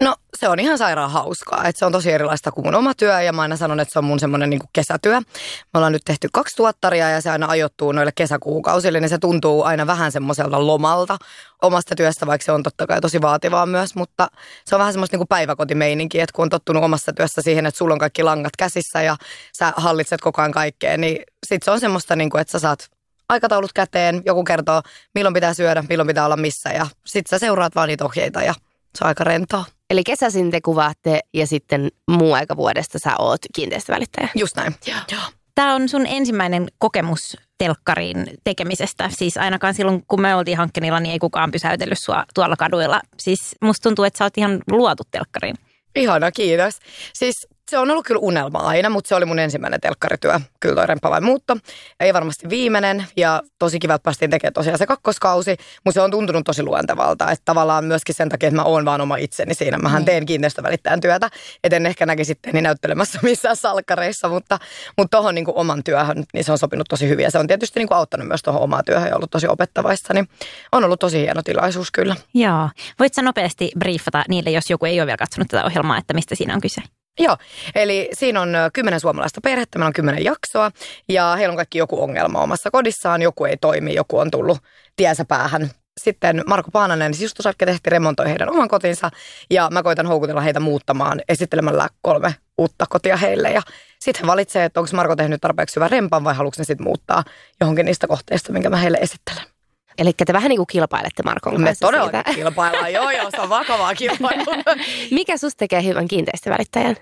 [0.01, 3.21] No se on ihan sairaan hauskaa, että se on tosi erilaista kuin mun oma työ
[3.21, 5.19] ja mä aina sanon, että se on mun semmoinen niin kesätyö.
[5.19, 5.25] Me
[5.73, 9.87] ollaan nyt tehty kaksi tuottaria ja se aina ajoittuu noille kesäkuukausille, niin se tuntuu aina
[9.87, 11.17] vähän semmoiselta lomalta
[11.61, 14.27] omasta työstä, vaikka se on totta kai tosi vaativaa myös, mutta
[14.65, 17.77] se on vähän semmoista niin kuin päiväkotimeininki, että kun on tottunut omassa työssä siihen, että
[17.77, 19.15] sulla on kaikki langat käsissä ja
[19.57, 22.89] sä hallitset koko ajan kaikkea, niin sit se on semmoista, niin kuin, että sä saat
[23.29, 24.81] aikataulut käteen, joku kertoo
[25.15, 28.53] milloin pitää syödä, milloin pitää olla missä ja sit sä seuraat vaan niitä ohjeita ja
[28.97, 29.65] se on aika rentoa.
[29.89, 34.29] Eli kesäsin te kuvaatte ja sitten muu aika vuodesta sä oot kiinteistövälittäjä.
[34.35, 34.75] Just näin.
[34.87, 35.21] Joo.
[35.55, 39.09] Tämä on sun ensimmäinen kokemus telkkarin tekemisestä.
[39.09, 43.01] Siis ainakaan silloin, kun me oltiin hankkeella, niin ei kukaan pysäytellyt sua tuolla kaduilla.
[43.19, 45.55] Siis musta tuntuu, että sä oot ihan luotu telkkariin.
[45.95, 46.79] Ihana, kiitos.
[47.13, 50.39] Siis se on ollut kyllä unelma aina, mutta se oli mun ensimmäinen telkkarityö.
[50.59, 51.57] Kyllä toi Remppa vai muutto.
[51.99, 55.55] Ei varmasti viimeinen ja tosi kiva, että päästiin tekemään tosiaan se kakkoskausi,
[55.85, 57.31] mutta se on tuntunut tosi luontevalta.
[57.31, 59.77] Että tavallaan myöskin sen takia, että mä oon vaan oma itseni siinä.
[59.77, 60.05] Mähän mm.
[60.05, 61.29] teen kiinteistövälittäjän työtä,
[61.63, 64.59] et en ehkä näki sitten näyttelemässä missään salkkareissa, mutta,
[64.97, 67.23] mutta tuohon niin oman työhön, niin se on sopinut tosi hyvin.
[67.23, 70.13] Ja se on tietysti niin kuin auttanut myös tuohon omaan työhön ja ollut tosi opettavaista,
[70.13, 70.27] niin
[70.71, 72.15] on ollut tosi hieno tilaisuus kyllä.
[72.33, 72.69] Joo.
[72.99, 76.55] Voitko nopeasti briefata niille, jos joku ei ole vielä katsonut tätä ohjelmaa, että mistä siinä
[76.55, 76.81] on kyse?
[77.19, 77.37] Joo,
[77.75, 80.71] eli siinä on kymmenen suomalaista perhettä, meillä on kymmenen jaksoa
[81.09, 84.57] ja heillä on kaikki joku ongelma omassa kodissaan, joku ei toimi, joku on tullut
[84.95, 85.69] tiensä päähän.
[85.99, 89.09] Sitten Marko Paananen sisustusarkki tehti remontoi heidän oman kotinsa
[89.49, 93.51] ja mä koitan houkutella heitä muuttamaan esittelemällä kolme uutta kotia heille.
[93.51, 93.61] Ja
[93.99, 97.23] sitten he valitsee, että onko Marko tehnyt tarpeeksi hyvän rempan vai haluatko ne sitten muuttaa
[97.59, 99.50] johonkin niistä kohteista, minkä mä heille esittelen.
[99.97, 102.23] Eli te vähän niin kuin kilpailette Markon Me kanssa todella siitä.
[102.35, 104.55] kilpaillaan, joo joo, se on vakavaa kilpailua.
[105.11, 106.95] Mikä susta tekee hyvän kiinteistövälittäjän?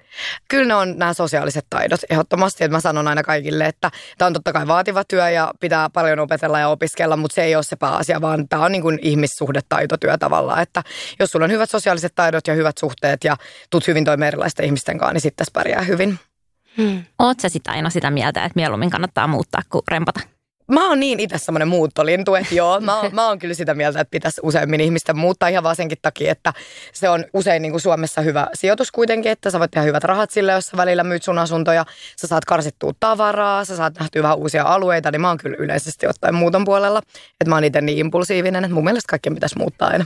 [0.47, 2.63] Kyllä ne on nämä sosiaaliset taidot ehdottomasti.
[2.63, 6.19] Että mä sanon aina kaikille, että tämä on totta kai vaativa työ ja pitää paljon
[6.19, 10.17] opetella ja opiskella, mutta se ei ole se pääasia, vaan tämä on niin kuin ihmissuhdetaitotyö
[10.17, 10.61] tavallaan.
[10.61, 10.83] Että
[11.19, 13.37] jos sulla on hyvät sosiaaliset taidot ja hyvät suhteet ja
[13.69, 16.19] tuut hyvin toimeen erilaisten ihmisten kanssa, niin sitten tässä pärjää hyvin.
[16.77, 17.03] Hmm.
[17.19, 20.38] Oot sä sitä aina sitä mieltä, että mieluummin kannattaa muuttaa kuin rempata?
[20.69, 23.99] Mä oon niin itse semmoinen muuttolintu, että joo, mä oon, mä oon kyllä sitä mieltä,
[23.99, 26.53] että pitäisi useammin ihmisten muuttaa ihan vaan senkin takia, että
[26.93, 30.31] se on usein niin kuin Suomessa hyvä sijoitus kuitenkin, että sä voit tehdä hyvät rahat
[30.31, 34.37] sille, jos sä välillä myyt sun asuntoja, sä saat karsittua tavaraa, sä saat nähtyä vähän
[34.37, 37.01] uusia alueita, niin mä oon kyllä yleisesti ottaen muuton puolella,
[37.41, 40.05] että mä oon itse niin impulsiivinen, että mun mielestä kaikkien pitäisi muuttaa aina.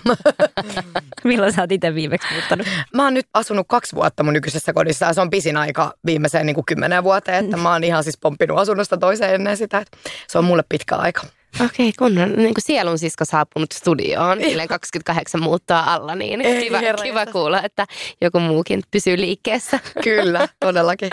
[1.23, 2.67] Milloin sä oot itse viimeksi muuttanut?
[2.93, 6.45] Mä oon nyt asunut kaksi vuotta mun nykyisessä kodissa ja se on pisin aika viimeiseen
[6.45, 9.97] niin kuin kymmenen vuoteen, että mä oon ihan siis pomppinut asunnosta toiseen ennen sitä, että
[10.28, 11.22] se on mulle pitkä aika.
[11.66, 16.63] Okei, kun on niin kuin sielun sisko saapunut studioon, silleen 28 muuttaa alla, niin Ei,
[16.63, 17.86] kiva, herra kiva kuulla, että
[18.22, 19.80] joku muukin pysyy liikkeessä.
[20.04, 21.10] Kyllä, todellakin.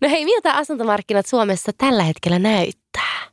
[0.00, 3.32] No hei, miltä asuntomarkkinat Suomessa tällä hetkellä näyttää?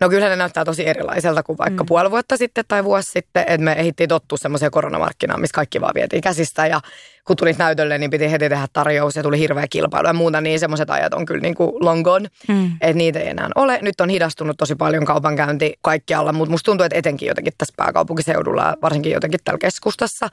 [0.00, 1.86] No kyllä ne näyttää tosi erilaiselta kuin vaikka mm.
[1.86, 5.94] puoli vuotta sitten tai vuosi sitten, että me ehdittiin tottua semmoiseen koronamarkkinaan, missä kaikki vaan
[5.94, 6.80] vietiin käsistä ja
[7.26, 10.60] kun tulit näytölle, niin piti heti tehdä tarjous ja tuli hirveä kilpailu ja muuta, niin
[10.60, 12.72] semmoiset ajat on kyllä niin kuin long gone, Mm.
[12.80, 13.78] että niitä ei enää ole.
[13.82, 18.76] Nyt on hidastunut tosi paljon kaupankäynti kaikkialla, mutta musta tuntuu, että etenkin jotenkin tässä pääkaupunkiseudulla
[18.82, 20.28] varsinkin jotenkin täällä keskustassa.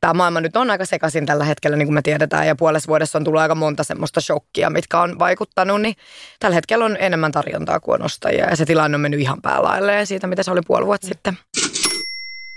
[0.00, 3.18] Tämä maailma nyt on aika sekaisin tällä hetkellä, niin kuin me tiedetään, ja puolessa vuodessa
[3.18, 5.94] on tullut aika monta semmoista shokkia, mitkä on vaikuttanut, niin
[6.40, 10.06] tällä hetkellä on enemmän tarjontaa kuin on ostajia, ja se tilanne on mennyt ihan päälailleen
[10.06, 11.38] siitä, mitä se oli puoli vuotta sitten.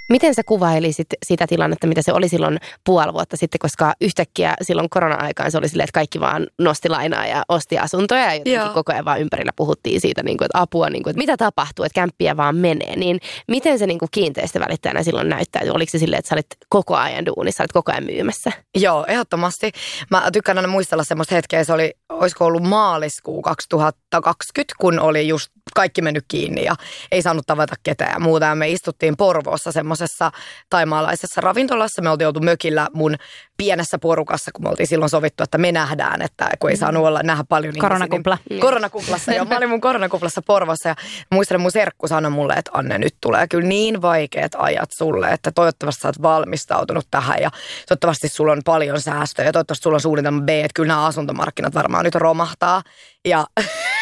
[0.09, 4.89] Miten sä kuvailisit sitä tilannetta, mitä se oli silloin puoli vuotta sitten, koska yhtäkkiä silloin
[4.89, 8.69] korona-aikaan se oli silleen, että kaikki vaan nosti lainaa ja osti asuntoja ja jotenkin Joo.
[8.69, 11.85] koko ajan vaan ympärillä puhuttiin siitä, niin kuin, että apua, niin kuin, että mitä tapahtuu,
[11.85, 12.95] että kämppiä vaan menee.
[12.95, 15.71] Niin miten se niin kuin kiinteistövälittäjänä silloin näyttäytyi?
[15.71, 18.51] Oliko se silleen, että sä olit koko ajan duunissa, olit koko ajan myymässä?
[18.75, 19.71] Joo, ehdottomasti.
[20.11, 25.51] Mä tykkään aina muistella semmoista hetkeä, se oli, olisiko ollut maaliskuu 2020, kun oli just
[25.75, 26.75] kaikki mennyt kiinni ja
[27.11, 28.45] ei saanut tavata ketään ja muuta.
[28.45, 30.31] Ja me istuttiin Porvoossa semmoisessa
[30.69, 32.01] taimaalaisessa ravintolassa.
[32.01, 33.15] Me oltiin oltu mökillä mun
[33.57, 37.23] pienessä porukassa, kun me oltiin silloin sovittu, että me nähdään, että kun ei saanut olla
[37.23, 38.37] nähdä paljon ihmisiä, Koronakupla.
[38.49, 39.45] Niin, koronakuplassa, joo.
[39.45, 40.95] Mä olin mun koronakuplassa Porvossa ja
[41.31, 45.27] muistan, että mun serkku sanoi mulle, että Anne, nyt tulee kyllä niin vaikeat ajat sulle,
[45.27, 47.51] että toivottavasti sä oot valmistautunut tähän ja
[47.87, 51.75] toivottavasti sulla on paljon säästöjä ja toivottavasti sulla on suunnitelma B, että kyllä nämä asuntomarkkinat
[51.75, 52.81] varmaan nyt romahtaa.
[53.25, 53.45] Ja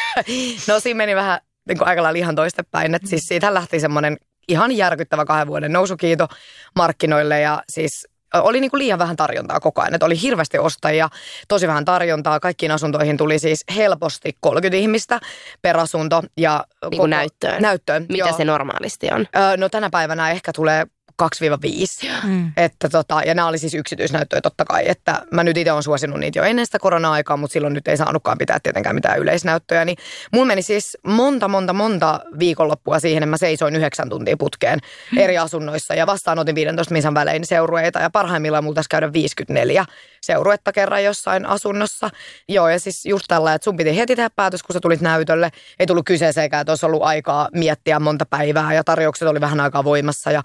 [0.68, 4.18] no siinä meni vähän niin kuin aika lailla ihan toistepäin, että siis siitä lähti semmoinen
[4.48, 6.28] ihan järkyttävä kahden vuoden nousukiito
[6.76, 9.94] markkinoille ja siis oli niin kuin liian vähän tarjontaa koko ajan.
[9.94, 11.10] Että oli hirveästi ostajia,
[11.48, 12.40] tosi vähän tarjontaa.
[12.40, 15.20] Kaikkiin asuntoihin tuli siis helposti 30 ihmistä
[15.62, 16.22] per asunto.
[16.38, 17.62] Ja Niin kuin näyttöön.
[17.62, 18.38] Näyttöön, Mitä joo.
[18.38, 19.26] se normaalisti on?
[19.36, 20.86] Öö, No tänä päivänä ehkä tulee
[21.24, 22.10] 2-5.
[22.24, 22.52] Mm.
[22.58, 26.20] Että tota, ja nämä oli siis yksityisnäyttöjä totta kai, että mä nyt itse olen suosinut
[26.20, 29.86] niitä jo ennen sitä korona-aikaa, mutta silloin nyt ei saanutkaan pitää tietenkään mitään yleisnäyttöjä.
[29.86, 29.98] Niin
[30.34, 34.80] mulla meni siis monta, monta, monta viikonloppua siihen, että mä seisoin yhdeksän tuntia putkeen
[35.12, 35.18] mm.
[35.18, 39.86] eri asunnoissa ja vastaanotin 15 misan välein seurueita ja parhaimmillaan mulla taisi käydä 54
[40.26, 42.10] seuruetta kerran jossain asunnossa.
[42.50, 45.52] Joo ja siis just tällä, että sun piti heti tehdä päätös, kun sä tulit näytölle.
[45.80, 49.84] Ei tullut kyseeseenkään, että olisi ollut aikaa miettiä monta päivää ja tarjoukset oli vähän aikaa
[49.84, 50.42] voimassa ja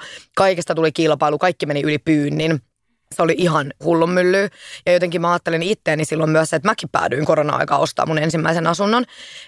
[0.60, 2.60] kaikesta tuli kilpailu, kaikki meni yli pyynnin.
[3.14, 4.48] Se oli ihan hullunmylly.
[4.86, 9.04] Ja jotenkin mä ajattelin itteeni silloin myös, että mäkin päädyin korona-aikaa ostaa mun ensimmäisen asunnon.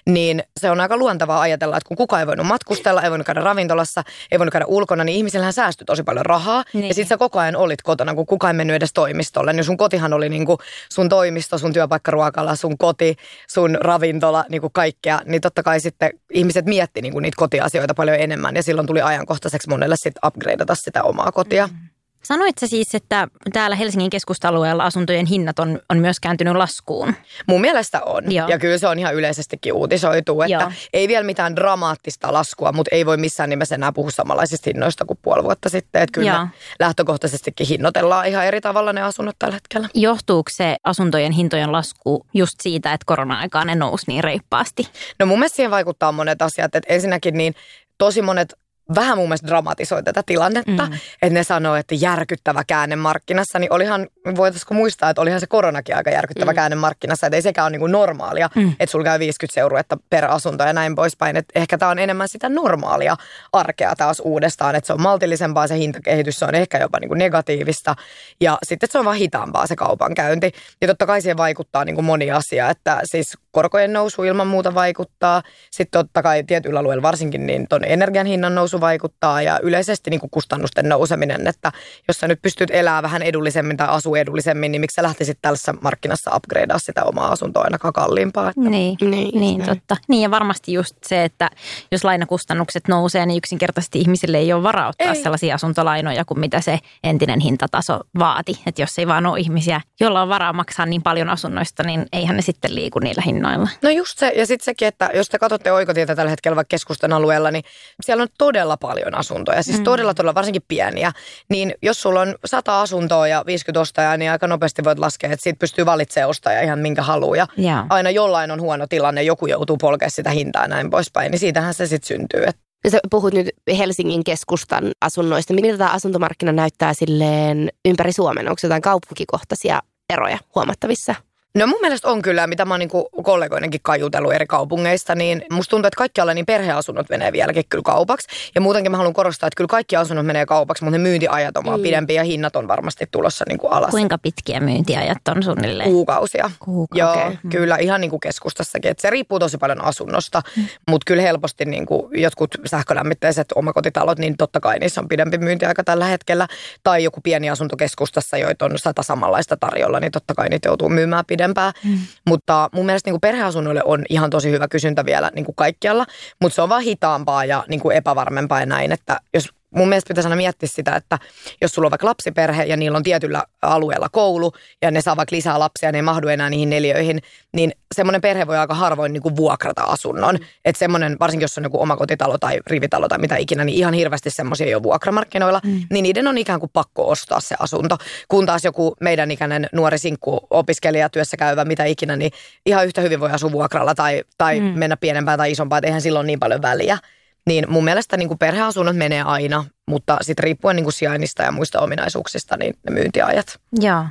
[0.06, 3.40] Niin se on aika luontevaa ajatella, että kun kukaan ei voinut matkustella, ei voinut käydä
[3.40, 6.64] ravintolassa, ei voinut käydä ulkona, niin ihmisillähän säästyi tosi paljon rahaa.
[6.72, 6.88] Niin.
[6.88, 9.52] Ja sit sä koko ajan olit kotona, kun kukaan ei mennyt edes toimistolle.
[9.52, 10.58] Niin sun kotihan oli niinku
[10.92, 13.16] sun toimisto, sun työpaikkaruokala, sun koti,
[13.48, 15.20] sun ravintola, niinku kaikkea.
[15.24, 18.56] Niin totta kai sitten ihmiset mietti niinku niitä kotiasioita paljon enemmän.
[18.56, 21.66] Ja silloin tuli ajankohtaiseksi monelle sitten upgradeata sitä omaa kotia.
[21.66, 21.91] Mm.
[22.24, 27.14] Sanoit sä siis, että täällä Helsingin keskustalueella asuntojen hinnat on, on myös kääntynyt laskuun?
[27.48, 28.32] Mun mielestä on.
[28.32, 28.48] Joo.
[28.48, 30.72] Ja kyllä se on ihan yleisestikin uutisoitu, että Joo.
[30.92, 35.18] ei vielä mitään dramaattista laskua, mutta ei voi missään nimessä enää puhua samanlaisista hinnoista kuin
[35.22, 36.02] puoli vuotta sitten.
[36.02, 36.48] Että kyllä
[36.80, 39.88] lähtökohtaisestikin hinnoitellaan ihan eri tavalla ne asunnot tällä hetkellä.
[39.94, 44.88] Johtuuko se asuntojen hintojen lasku just siitä, että korona-aikaan ne nousi niin reippaasti?
[45.18, 46.74] No mun mielestä siihen vaikuttaa monet asiat.
[46.74, 47.54] Että ensinnäkin niin
[47.98, 48.54] tosi monet
[48.94, 50.98] vähän mun mielestä dramatisoi tätä tilannetta, mm.
[51.22, 55.96] että ne sanoo, että järkyttävä käänne markkinassa, niin olihan, voitaisiko muistaa, että olihan se koronakin
[55.96, 56.54] aika järkyttävä mm.
[56.54, 58.72] käänne markkinassa, että ei sekään ole niin kuin normaalia, mm.
[58.80, 62.28] että sulla käy 50 euroa per asunto ja näin poispäin, että ehkä tämä on enemmän
[62.28, 63.16] sitä normaalia
[63.52, 67.18] arkea taas uudestaan, että se on maltillisempaa se hintakehitys, se on ehkä jopa niin kuin
[67.18, 67.96] negatiivista
[68.40, 72.04] ja sitten se on vaan hitaampaa se kaupankäynti ja totta kai siihen vaikuttaa niin kuin
[72.04, 77.46] moni asia, että siis korkojen nousu ilman muuta vaikuttaa, sitten totta kai tietyillä alueilla varsinkin
[77.46, 81.72] niin ton energian hinnan nousu vaikuttaa ja yleisesti niin kuin kustannusten nouseminen, että
[82.08, 85.74] jos sä nyt pystyt elämään vähän edullisemmin tai asua edullisemmin, niin miksi sä lähtisit tällaisessa
[85.80, 88.48] markkinassa upgradea sitä omaa asuntoa ainakaan kalliimpaa?
[88.48, 88.70] Että...
[88.70, 89.96] Niin, niin, niin totta.
[90.08, 91.50] Niin ja varmasti just se, että
[91.92, 95.22] jos lainakustannukset nousee, niin yksinkertaisesti ihmisille ei ole varaa ottaa ei.
[95.22, 98.60] sellaisia asuntolainoja kuin mitä se entinen hintataso vaati.
[98.66, 102.36] Että jos ei vaan ole ihmisiä, joilla on varaa maksaa niin paljon asunnoista, niin eihän
[102.36, 103.68] ne sitten liiku niillä hinnoilla.
[103.82, 107.12] No just se, ja sitten sekin, että jos te katsotte oikotietä tällä hetkellä vaikka keskustan
[107.12, 107.64] alueella, niin
[108.00, 109.84] siellä on todella todella paljon asuntoja, siis mm.
[109.84, 111.12] todella todella varsinkin pieniä.
[111.48, 115.42] Niin jos sulla on 100 asuntoa ja 50 ostajaa, niin aika nopeasti voit laskea, että
[115.42, 117.36] siitä pystyy valitsemaan ostaja ihan minkä haluaa.
[117.36, 117.86] Ja yeah.
[117.90, 121.74] aina jollain on huono tilanne, joku joutuu polkemaan sitä hintaa ja näin poispäin, niin siitähän
[121.74, 122.44] se sitten syntyy.
[122.88, 123.48] Sä puhut nyt
[123.78, 125.54] Helsingin keskustan asunnoista.
[125.54, 128.48] Miltä tämä asuntomarkkina näyttää silleen ympäri Suomen?
[128.48, 131.14] Onko jotain kaupunkikohtaisia eroja huomattavissa?
[131.54, 135.70] No mun mielestä on kyllä, mitä mä oon niin kollegoidenkin kajutellut eri kaupungeista, niin musta
[135.70, 138.28] tuntuu, että kaikkialla niin perheasunnot menee vieläkin kyllä kaupaksi.
[138.54, 141.64] Ja muutenkin mä haluan korostaa, että kyllä kaikki asunnot menee kaupaksi, mutta ne myyntiajat on
[141.64, 141.82] vaan mm.
[141.82, 143.90] pidempiä ja hinnat on varmasti tulossa niin kuin alas.
[143.90, 145.90] Kuinka pitkiä myyntiajat on suunnilleen?
[145.90, 146.50] Kuukausia.
[146.58, 147.36] Kuuka, Joo, okay.
[147.42, 147.50] Mm.
[147.50, 148.90] kyllä ihan niin kuin keskustassakin.
[148.90, 150.64] Että se riippuu tosi paljon asunnosta, mm.
[150.88, 155.84] mutta kyllä helposti niin kuin jotkut sähkölämmitteiset omakotitalot, niin totta kai niissä on pidempi myyntiaika
[155.84, 156.48] tällä hetkellä.
[156.82, 160.88] Tai joku pieni asunto keskustassa, joita on sata samanlaista tarjolla, niin totta kai niitä joutuu
[160.88, 161.72] myymään pidempi pidempään.
[161.84, 161.98] Mm.
[162.28, 166.06] Mutta mun mielestä niin kuin perheasunnoille on ihan tosi hyvä kysyntä vielä niin kuin kaikkialla,
[166.40, 170.08] mutta se on vaan hitaampaa ja niin kuin epävarmempaa ja näin, että jos mun mielestä
[170.08, 171.18] pitäisi aina miettiä sitä, että
[171.60, 175.36] jos sulla on vaikka lapsiperhe ja niillä on tietyllä alueella koulu ja ne saa vaikka
[175.36, 179.12] lisää lapsia ja ne ei mahdu enää niihin neljöihin, niin semmoinen perhe voi aika harvoin
[179.12, 180.38] niin kuin vuokrata asunnon.
[180.64, 184.30] Että semmoinen, varsinkin jos on joku omakotitalo tai rivitalo tai mitä ikinä, niin ihan hirveästi
[184.30, 185.80] semmoisia jo vuokramarkkinoilla, mm.
[185.90, 187.98] niin niiden on ikään kuin pakko ostaa se asunto.
[188.28, 192.32] Kun taas joku meidän ikäinen nuori sinkku, opiskelija, työssä käyvä, mitä ikinä, niin
[192.66, 194.66] ihan yhtä hyvin voi asua vuokralla tai, tai mm.
[194.66, 196.98] mennä pienempään tai isompaan, että eihän silloin niin paljon väliä.
[197.46, 201.52] Niin mun mielestä niin kuin perheasunnot menee aina, mutta sitten riippuen niin kuin sijainnista ja
[201.52, 203.60] muista ominaisuuksista, niin ne myyntiajat.
[203.80, 204.04] Joo,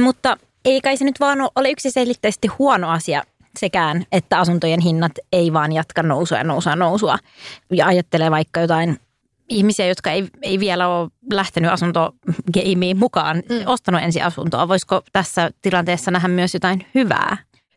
[0.00, 3.22] mutta ei kai se nyt vaan ole yksiselitteisesti huono asia
[3.58, 7.18] sekään, että asuntojen hinnat ei vaan jatka nousua ja nousua nousua.
[7.72, 9.00] Ja ajattelee vaikka jotain
[9.48, 13.62] ihmisiä, jotka ei, ei vielä ole lähtenyt asuntogeimiin mukaan, mm.
[13.66, 14.68] ostanut ensi asuntoa.
[14.68, 17.36] Voisiko tässä tilanteessa nähdä myös jotain hyvää?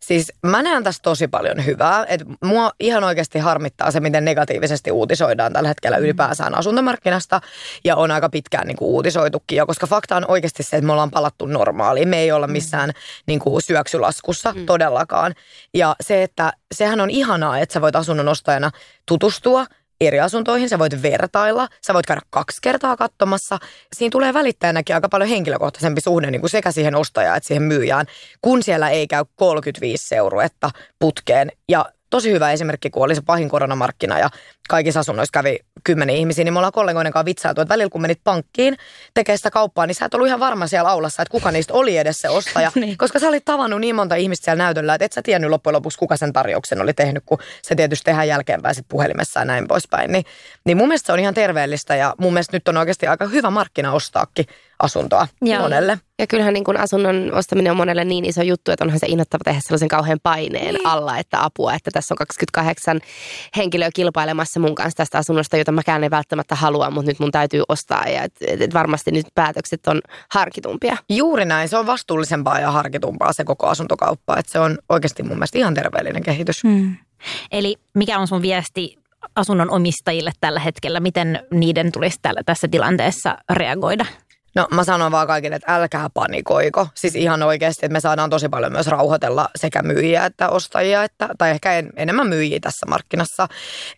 [0.10, 2.06] Siis mä näen tässä tosi paljon hyvää.
[2.08, 6.04] että mua ihan oikeasti harmittaa se, miten negatiivisesti uutisoidaan tällä hetkellä mm.
[6.04, 7.42] ylipäänsä asuntomarkkinasta.
[7.84, 10.92] Ja on aika pitkään niin kuin uutisoitukin jo, koska fakta on oikeasti se, että me
[10.92, 12.10] ollaan palattu normaaliin.
[12.10, 12.54] Me ei olla mm.
[12.54, 12.92] missään
[13.26, 14.66] niin kuin syöksylaskussa mm.
[14.66, 15.36] todellakaan.
[15.74, 18.72] Ja se, että sehän on ihanaa, että sä voit asunnon ostajana
[19.06, 19.66] tutustua–
[20.02, 23.60] eri asuntoihin, sä voit vertailla, sä voit käydä kaksi kertaa katsomassa.
[23.96, 28.06] Siinä tulee välittäjänäkin aika paljon henkilökohtaisempi suhde niin kuin sekä siihen ostajaan että siihen myyjään,
[28.42, 33.50] kun siellä ei käy 35 seuruetta putkeen ja tosi hyvä esimerkki, kun oli se pahin
[33.50, 34.30] koronamarkkina ja
[34.70, 38.20] kaikissa asunnoissa kävi kymmenen ihmisiä, niin me ollaan kollegoiden kanssa vitsailtu, että välillä kun menit
[38.24, 38.78] pankkiin
[39.14, 41.98] tekemään sitä kauppaa, niin sä et ollut ihan varma siellä aulassa, että kuka niistä oli
[41.98, 42.98] edes se ostaja, niin.
[42.98, 45.98] koska sä olit tavannut niin monta ihmistä siellä näytöllä, että et sä tiennyt loppujen lopuksi,
[45.98, 50.12] kuka sen tarjouksen oli tehnyt, kun se tietysti tehdään jälkeenpäin sit puhelimessa ja näin poispäin.
[50.12, 50.26] Niin,
[50.66, 53.50] niin mun mielestä se on ihan terveellistä ja mun mielestä nyt on oikeasti aika hyvä
[53.50, 54.46] markkina ostaakin
[54.80, 55.62] asuntoa Joo.
[55.62, 56.00] monelle.
[56.20, 59.44] Ja kyllähän niin kuin asunnon ostaminen on monelle niin iso juttu, että onhan se innoittava
[59.44, 60.88] tehdä sellaisen kauhean paineen niin.
[60.88, 63.00] alla, että apua, että tässä on 28
[63.58, 67.64] henkilöä kilpailemassa mun kanssa tästä asunnosta, jota mäkään en välttämättä halua, mutta nyt mun täytyy
[67.70, 70.02] ostaa ja et, et, et varmasti nyt päätökset on
[70.32, 70.98] harkitumpia.
[71.10, 75.38] Juuri näin, se on vastuullisempaa ja harkitumpaa se koko asuntokauppa, että se on oikeasti mun
[75.38, 76.64] mielestä ihan terveellinen kehitys.
[76.64, 76.96] Hmm.
[77.52, 78.98] Eli mikä on sun viesti
[79.36, 84.06] asunnon omistajille tällä hetkellä, miten niiden tulisi tällä, tässä tilanteessa reagoida?
[84.56, 86.88] No mä sanon vaan kaikille, että älkää panikoiko.
[86.96, 91.30] Siis ihan oikeasti, että me saadaan tosi paljon myös rauhoitella sekä myyjiä että ostajia, että,
[91.38, 93.48] tai ehkä en, enemmän myyjiä tässä markkinassa.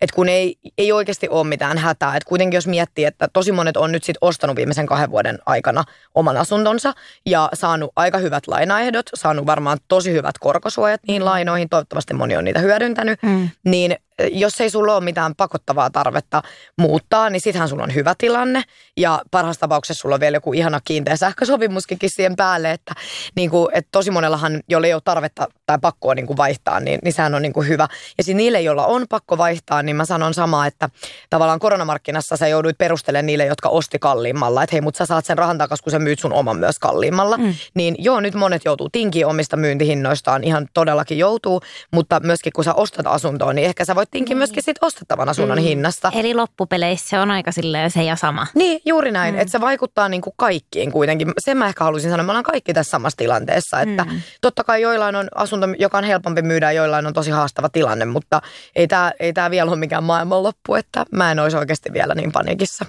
[0.00, 2.16] Että kun ei, ei oikeasti ole mitään hätää.
[2.16, 5.84] Että kuitenkin jos miettii, että tosi monet on nyt sit ostanut viimeisen kahden vuoden aikana
[6.14, 6.92] oman asuntonsa
[7.26, 12.44] ja saanut aika hyvät lainaehdot, saanut varmaan tosi hyvät korkosuojat niihin lainoihin, toivottavasti moni on
[12.44, 13.48] niitä hyödyntänyt, mm.
[13.64, 13.96] niin
[14.32, 16.42] jos ei sulla ole mitään pakottavaa tarvetta
[16.78, 18.62] muuttaa, niin sittenhän sulla on hyvä tilanne.
[18.96, 22.94] Ja parhaassa tapauksessa sulla on vielä joku ihana kiinteä sähkösopimuskin siihen päälle, että,
[23.36, 26.98] niin kuin, että tosi monellahan, jolle ei ole tarvetta tai pakkoa niin kuin vaihtaa, niin,
[27.04, 27.88] niin sehän on niin kuin hyvä.
[28.18, 30.88] Ja sitten niille, joilla on pakko vaihtaa, niin mä sanon samaa, että
[31.30, 34.62] tavallaan koronamarkkinassa sä jouduit perustelemaan niille, jotka osti kalliimmalla.
[34.62, 37.36] Että hei, mutta sä saat sen rahan takaisin, kun sä myyt sun oman myös kalliimmalla.
[37.36, 37.54] Mm.
[37.74, 41.60] Niin joo, nyt monet joutuu tinkiin omista myyntihinnoistaan, ihan todellakin joutuu,
[41.92, 44.38] mutta myöskin kun sä ostat asuntoa, niin ehkä sä voit tinkin niin.
[44.38, 45.62] myöskin sit ostettavan asunnon mm.
[45.62, 46.12] hinnasta.
[46.14, 48.46] Eli loppupeleissä se on aika silleen se ja sama.
[48.54, 49.34] Niin, juuri näin.
[49.34, 49.40] Mm.
[49.40, 51.32] Että se vaikuttaa niin kuin kaikkiin kuitenkin.
[51.38, 53.80] Sen mä ehkä haluaisin sanoa, me ollaan kaikki tässä samassa tilanteessa.
[53.80, 54.20] Että mm.
[54.40, 58.04] totta kai joillain on asunto, joka on helpompi myydä ja joillain on tosi haastava tilanne,
[58.04, 58.42] mutta
[58.76, 62.32] ei tämä ei tää vielä ole mikään maailmanloppu, että mä en olisi oikeasti vielä niin
[62.32, 62.86] panikissa.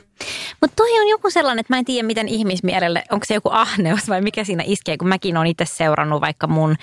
[0.62, 4.10] Mutta toi on joku sellainen, että mä en tiedä miten ihmismielelle, onko se joku ahneus
[4.10, 6.76] vai mikä siinä iskee, kun mäkin olen itse seurannut vaikka mun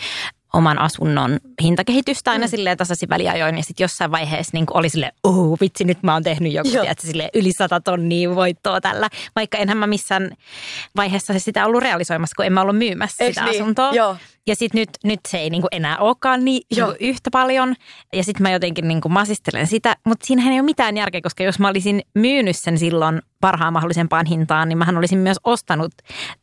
[0.53, 2.51] oman asunnon hintakehitystä aina mm.
[2.51, 3.57] silleen tasaisin väliajoin.
[3.57, 7.07] Ja sitten jossain vaiheessa niin oli silleen, oh vitsi, nyt mä oon tehnyt joku, tiedätkö,
[7.07, 9.09] silleen, yli sata tonnia voittoa tällä.
[9.37, 10.31] Vaikka enhän mä missään
[10.97, 13.63] vaiheessa sitä ollut realisoimassa, kun en mä ollut myymässä Eiks sitä niin?
[13.63, 13.91] asuntoa.
[13.93, 14.17] Joo.
[14.47, 17.75] Ja sitten nyt, nyt se ei niinku enää olekaan niin niinku yhtä paljon.
[18.13, 19.97] Ja sitten mä jotenkin niinku masistelen sitä.
[20.07, 24.27] Mutta siinähän ei ole mitään järkeä, koska jos mä olisin myynyt sen silloin parhaan mahdollisempaan
[24.27, 25.93] hintaan, niin mähän olisin myös ostanut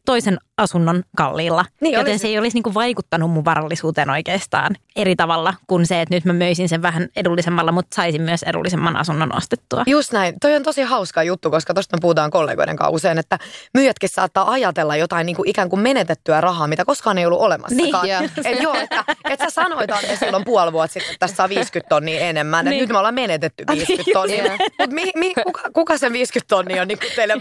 [0.06, 1.66] toisen asunnon kalliilla.
[1.82, 2.22] Niin joten olisi.
[2.22, 6.34] se ei olisi niinku vaikuttanut mun varallisuuteen oikeastaan eri tavalla kuin se, että nyt mä
[6.34, 9.84] möisin sen vähän edullisemmalla, mutta saisin myös edullisemman asunnon ostettua.
[9.88, 10.36] Just näin.
[10.42, 13.40] Toi on tosi hauska juttu, koska tuosta puhutaan kollegoiden kanssa usein, että
[13.74, 17.76] myyjätkin saattaa ajatella jotain niinku ikään kuin menetettyä rahaa, mitä koskaan ei ollut olemassa.
[17.76, 18.30] Niin mukaan.
[18.46, 21.90] Et joo, että, että sä sanoit Anne silloin puoli vuotta sitten, että tässä saa 50
[21.90, 22.66] tonnia enemmän.
[22.66, 22.82] Niin.
[22.82, 24.58] Nyt me ollaan menetetty 50 niin, tonnia.
[24.80, 27.34] Mutta mi, mi, kuka, kuka sen 50 tonnia on niin teille,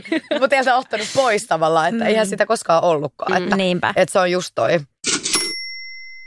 [0.48, 2.10] teiltä ottanut pois tavallaan, että mm.
[2.10, 3.42] eihän sitä koskaan ollutkaan.
[3.42, 3.92] Että, Niinpä.
[3.96, 4.80] Että se on just toi.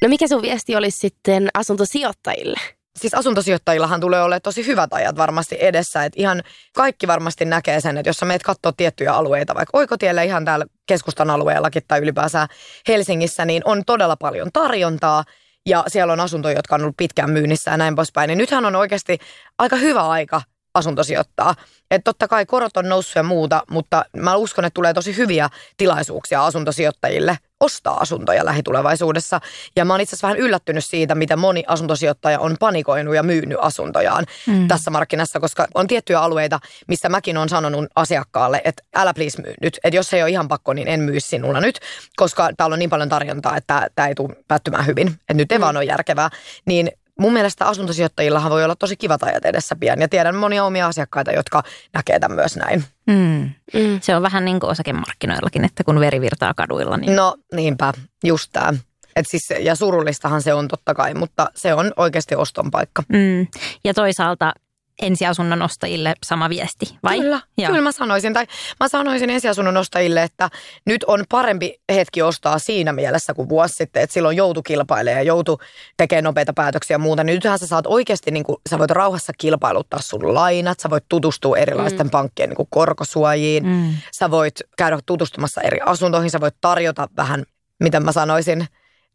[0.01, 2.59] No mikä sun viesti olisi sitten asuntosijoittajille?
[2.97, 6.05] Siis asuntosijoittajillahan tulee olemaan tosi hyvät ajat varmasti edessä.
[6.05, 6.43] Että ihan
[6.75, 10.65] kaikki varmasti näkee sen, että jos sä meet katsoa tiettyjä alueita, vaikka Oikotiellä ihan täällä
[10.85, 12.47] keskustan alueellakin tai ylipäänsä
[12.87, 15.23] Helsingissä, niin on todella paljon tarjontaa.
[15.65, 18.27] Ja siellä on asuntoja, jotka on ollut pitkään myynnissä ja näin poispäin.
[18.27, 19.17] Niin nythän on oikeasti
[19.57, 20.41] aika hyvä aika
[20.73, 21.55] asuntosijoittaa.
[21.91, 25.49] Että totta kai korot on noussut ja muuta, mutta mä uskon, että tulee tosi hyviä
[25.77, 29.41] tilaisuuksia asuntosijoittajille ostaa asuntoja lähitulevaisuudessa.
[29.75, 33.57] Ja mä oon itse asiassa vähän yllättynyt siitä, miten moni asuntosijoittaja on panikoinut ja myynyt
[33.61, 34.67] asuntojaan mm.
[34.67, 39.53] tässä markkinassa, koska on tiettyjä alueita, missä mäkin on sanonut asiakkaalle, että älä please myy
[39.61, 39.79] nyt.
[39.83, 41.79] Että jos ei ole ihan pakko, niin en myy sinulla nyt,
[42.15, 45.07] koska täällä on niin paljon tarjontaa, että tämä ei tule päättymään hyvin.
[45.07, 45.61] Että nyt ei mm.
[45.61, 46.29] vaan ole järkevää.
[46.65, 50.01] Niin mun mielestä asuntosijoittajillahan voi olla tosi kivat ajat edessä pian.
[50.01, 52.83] Ja tiedän monia omia asiakkaita, jotka näkee tämän myös näin.
[53.07, 53.49] Mm.
[53.73, 53.99] Mm.
[54.01, 56.97] Se on vähän niin kuin osakemarkkinoillakin, että kun veri virtaa kaduilla.
[56.97, 57.15] Niin...
[57.15, 58.73] No niinpä, just tämä.
[59.15, 63.03] Et siis, ja surullistahan se on totta kai, mutta se on oikeasti oston paikka.
[63.07, 63.47] Mm.
[63.83, 64.53] Ja toisaalta
[65.01, 67.19] ensiasunnon ostajille sama viesti, vai?
[67.19, 67.67] Kyllä, Joo.
[67.67, 68.33] kyllä mä sanoisin.
[68.33, 68.47] Tai
[68.79, 70.49] mä sanoisin ensiasunnon ostajille, että
[70.85, 75.23] nyt on parempi hetki ostaa siinä mielessä kuin vuosi sitten, että silloin joutu kilpailemaan ja
[75.23, 75.59] joutu
[75.97, 77.23] tekemään nopeita päätöksiä ja muuta.
[77.23, 81.05] Niin nythän sä saat oikeasti, niin kuin, sä voit rauhassa kilpailuttaa sun lainat, sä voit
[81.09, 82.11] tutustua erilaisten mm.
[82.11, 83.93] pankkien niin kuin korkosuojiin, mm.
[84.11, 87.43] sä voit käydä tutustumassa eri asuntoihin, sä voit tarjota vähän,
[87.79, 88.67] miten mä sanoisin,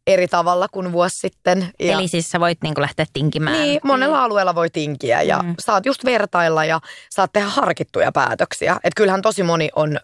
[0.06, 1.72] eri tavalla kuin vuosi sitten.
[1.80, 3.62] Ja Eli siis sä voit niinku lähteä tinkimään.
[3.62, 4.22] Niin, monella mm.
[4.22, 5.54] alueella voi tinkiä ja mm.
[5.58, 8.72] saat just vertailla ja saat tehdä harkittuja päätöksiä.
[8.72, 9.98] Että kyllähän tosi moni on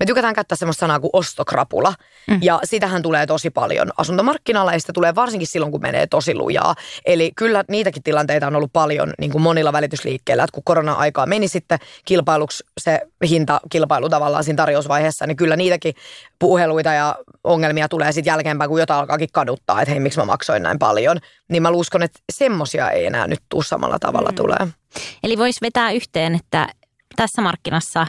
[0.00, 1.94] Me tykätään käyttää semmoista sanaa kuin ostokrapula.
[2.30, 2.38] Mm.
[2.42, 6.74] Ja sitähän tulee tosi paljon asuntomarkkinalla ja sitä tulee varsinkin silloin, kun menee tosi lujaa.
[7.06, 11.48] Eli kyllä niitäkin tilanteita on ollut paljon niin kuin monilla välitysliikkeillä, että kun korona-aikaa meni
[11.48, 15.94] sitten kilpailuksi se hintakilpailu tavallaan siinä tarjousvaiheessa, niin kyllä niitäkin
[16.38, 20.62] puheluita ja ongelmia tulee sitten jälkeenpäin, kun jotain alkaakin kaduttaa, että hei, miksi mä maksoin
[20.62, 21.18] näin paljon.
[21.48, 24.34] Niin mä uskon, että semmosia ei enää nyt tuu samalla tavalla mm.
[24.34, 24.66] tulee.
[25.22, 26.68] Eli voisi vetää yhteen, että
[27.16, 28.06] tässä markkinassa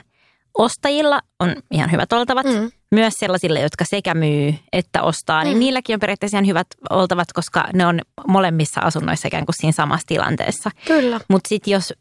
[0.58, 2.46] ostajilla on ihan hyvät oltavat.
[2.46, 2.72] Mm.
[2.92, 5.60] Myös sellaisille, jotka sekä myy että ostaa, niin mm.
[5.60, 10.08] niilläkin on periaatteessa ihan hyvät oltavat, koska ne on molemmissa asunnoissa ikään kuin siinä samassa
[10.08, 10.72] tilanteessa.
[10.86, 11.20] Kyllä.
[11.28, 11.94] Mutta sitten jos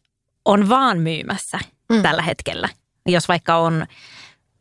[0.45, 1.59] on vaan myymässä
[1.93, 2.03] mm.
[2.03, 2.69] tällä hetkellä,
[3.07, 3.87] jos vaikka on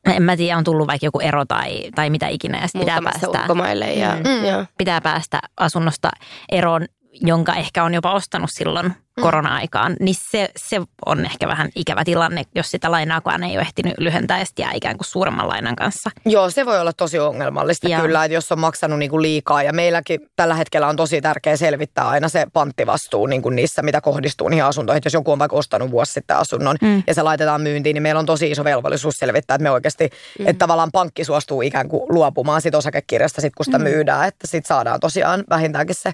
[0.05, 2.61] en mä tiedä, on tullut vaikka joku ero tai, tai mitä ikinä.
[2.61, 4.67] Ja pitää päästä, ulkomaille ja, mm.
[4.77, 6.11] pitää päästä asunnosta
[6.51, 6.85] eroon,
[7.21, 8.93] jonka ehkä on jopa ostanut silloin Mm.
[9.21, 13.93] Korona-aikaan, niin se, se on ehkä vähän ikävä tilanne, jos sitä lainaakaan ei ole ehtinyt
[13.97, 16.09] lyhentää ja jää ikään kuin suuremman lainan kanssa.
[16.25, 18.01] Joo, se voi olla tosi ongelmallista ja.
[18.01, 21.57] kyllä, että jos on maksanut niin kuin liikaa ja meilläkin tällä hetkellä on tosi tärkeää
[21.57, 24.97] selvittää aina se panttivastuu niin kuin niissä, mitä kohdistuu niihin asuntoihin.
[24.97, 27.03] Että jos joku on vaikka ostanut vuosi sitten asunnon mm.
[27.07, 30.09] ja se laitetaan myyntiin, niin meillä on tosi iso velvollisuus selvittää, että me oikeasti,
[30.39, 30.47] mm.
[30.47, 33.83] että tavallaan pankki suostuu ikään kuin luopumaan siitä osakekirjasta, sit kun sitä mm.
[33.83, 36.13] myydään, että sitten saadaan tosiaan vähintäänkin se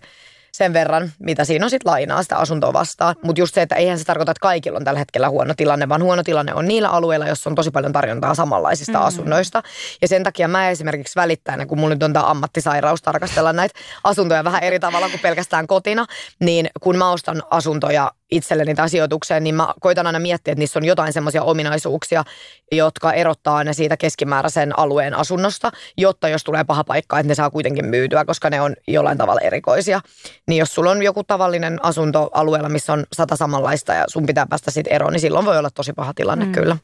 [0.61, 3.15] sen verran, mitä siinä on sitten lainaa sitä asuntoa vastaan.
[3.23, 6.03] Mutta just se, että eihän se tarkoita, että kaikilla on tällä hetkellä huono tilanne, vaan
[6.03, 9.05] huono tilanne on niillä alueilla, joissa on tosi paljon tarjontaa samanlaisista mm.
[9.05, 9.63] asunnoista.
[10.01, 14.43] Ja sen takia mä esimerkiksi välittäen, kun mulla nyt on tämä ammattisairaus tarkastella näitä asuntoja
[14.43, 16.05] vähän eri tavalla kuin pelkästään kotina,
[16.39, 20.79] niin kun mä ostan asuntoja itselleni tai sijoitukseen, niin mä koitan aina miettiä, että niissä
[20.79, 22.23] on jotain semmoisia ominaisuuksia,
[22.71, 27.49] jotka erottaa ne siitä keskimääräisen alueen asunnosta, jotta jos tulee paha paikka, että ne saa
[27.49, 30.01] kuitenkin myytyä, koska ne on jollain tavalla erikoisia.
[30.47, 34.45] Niin jos sulla on joku tavallinen asunto alueella, missä on sata samanlaista ja sun pitää
[34.45, 36.51] päästä siitä eroon, niin silloin voi olla tosi paha tilanne mm.
[36.51, 36.77] kyllä.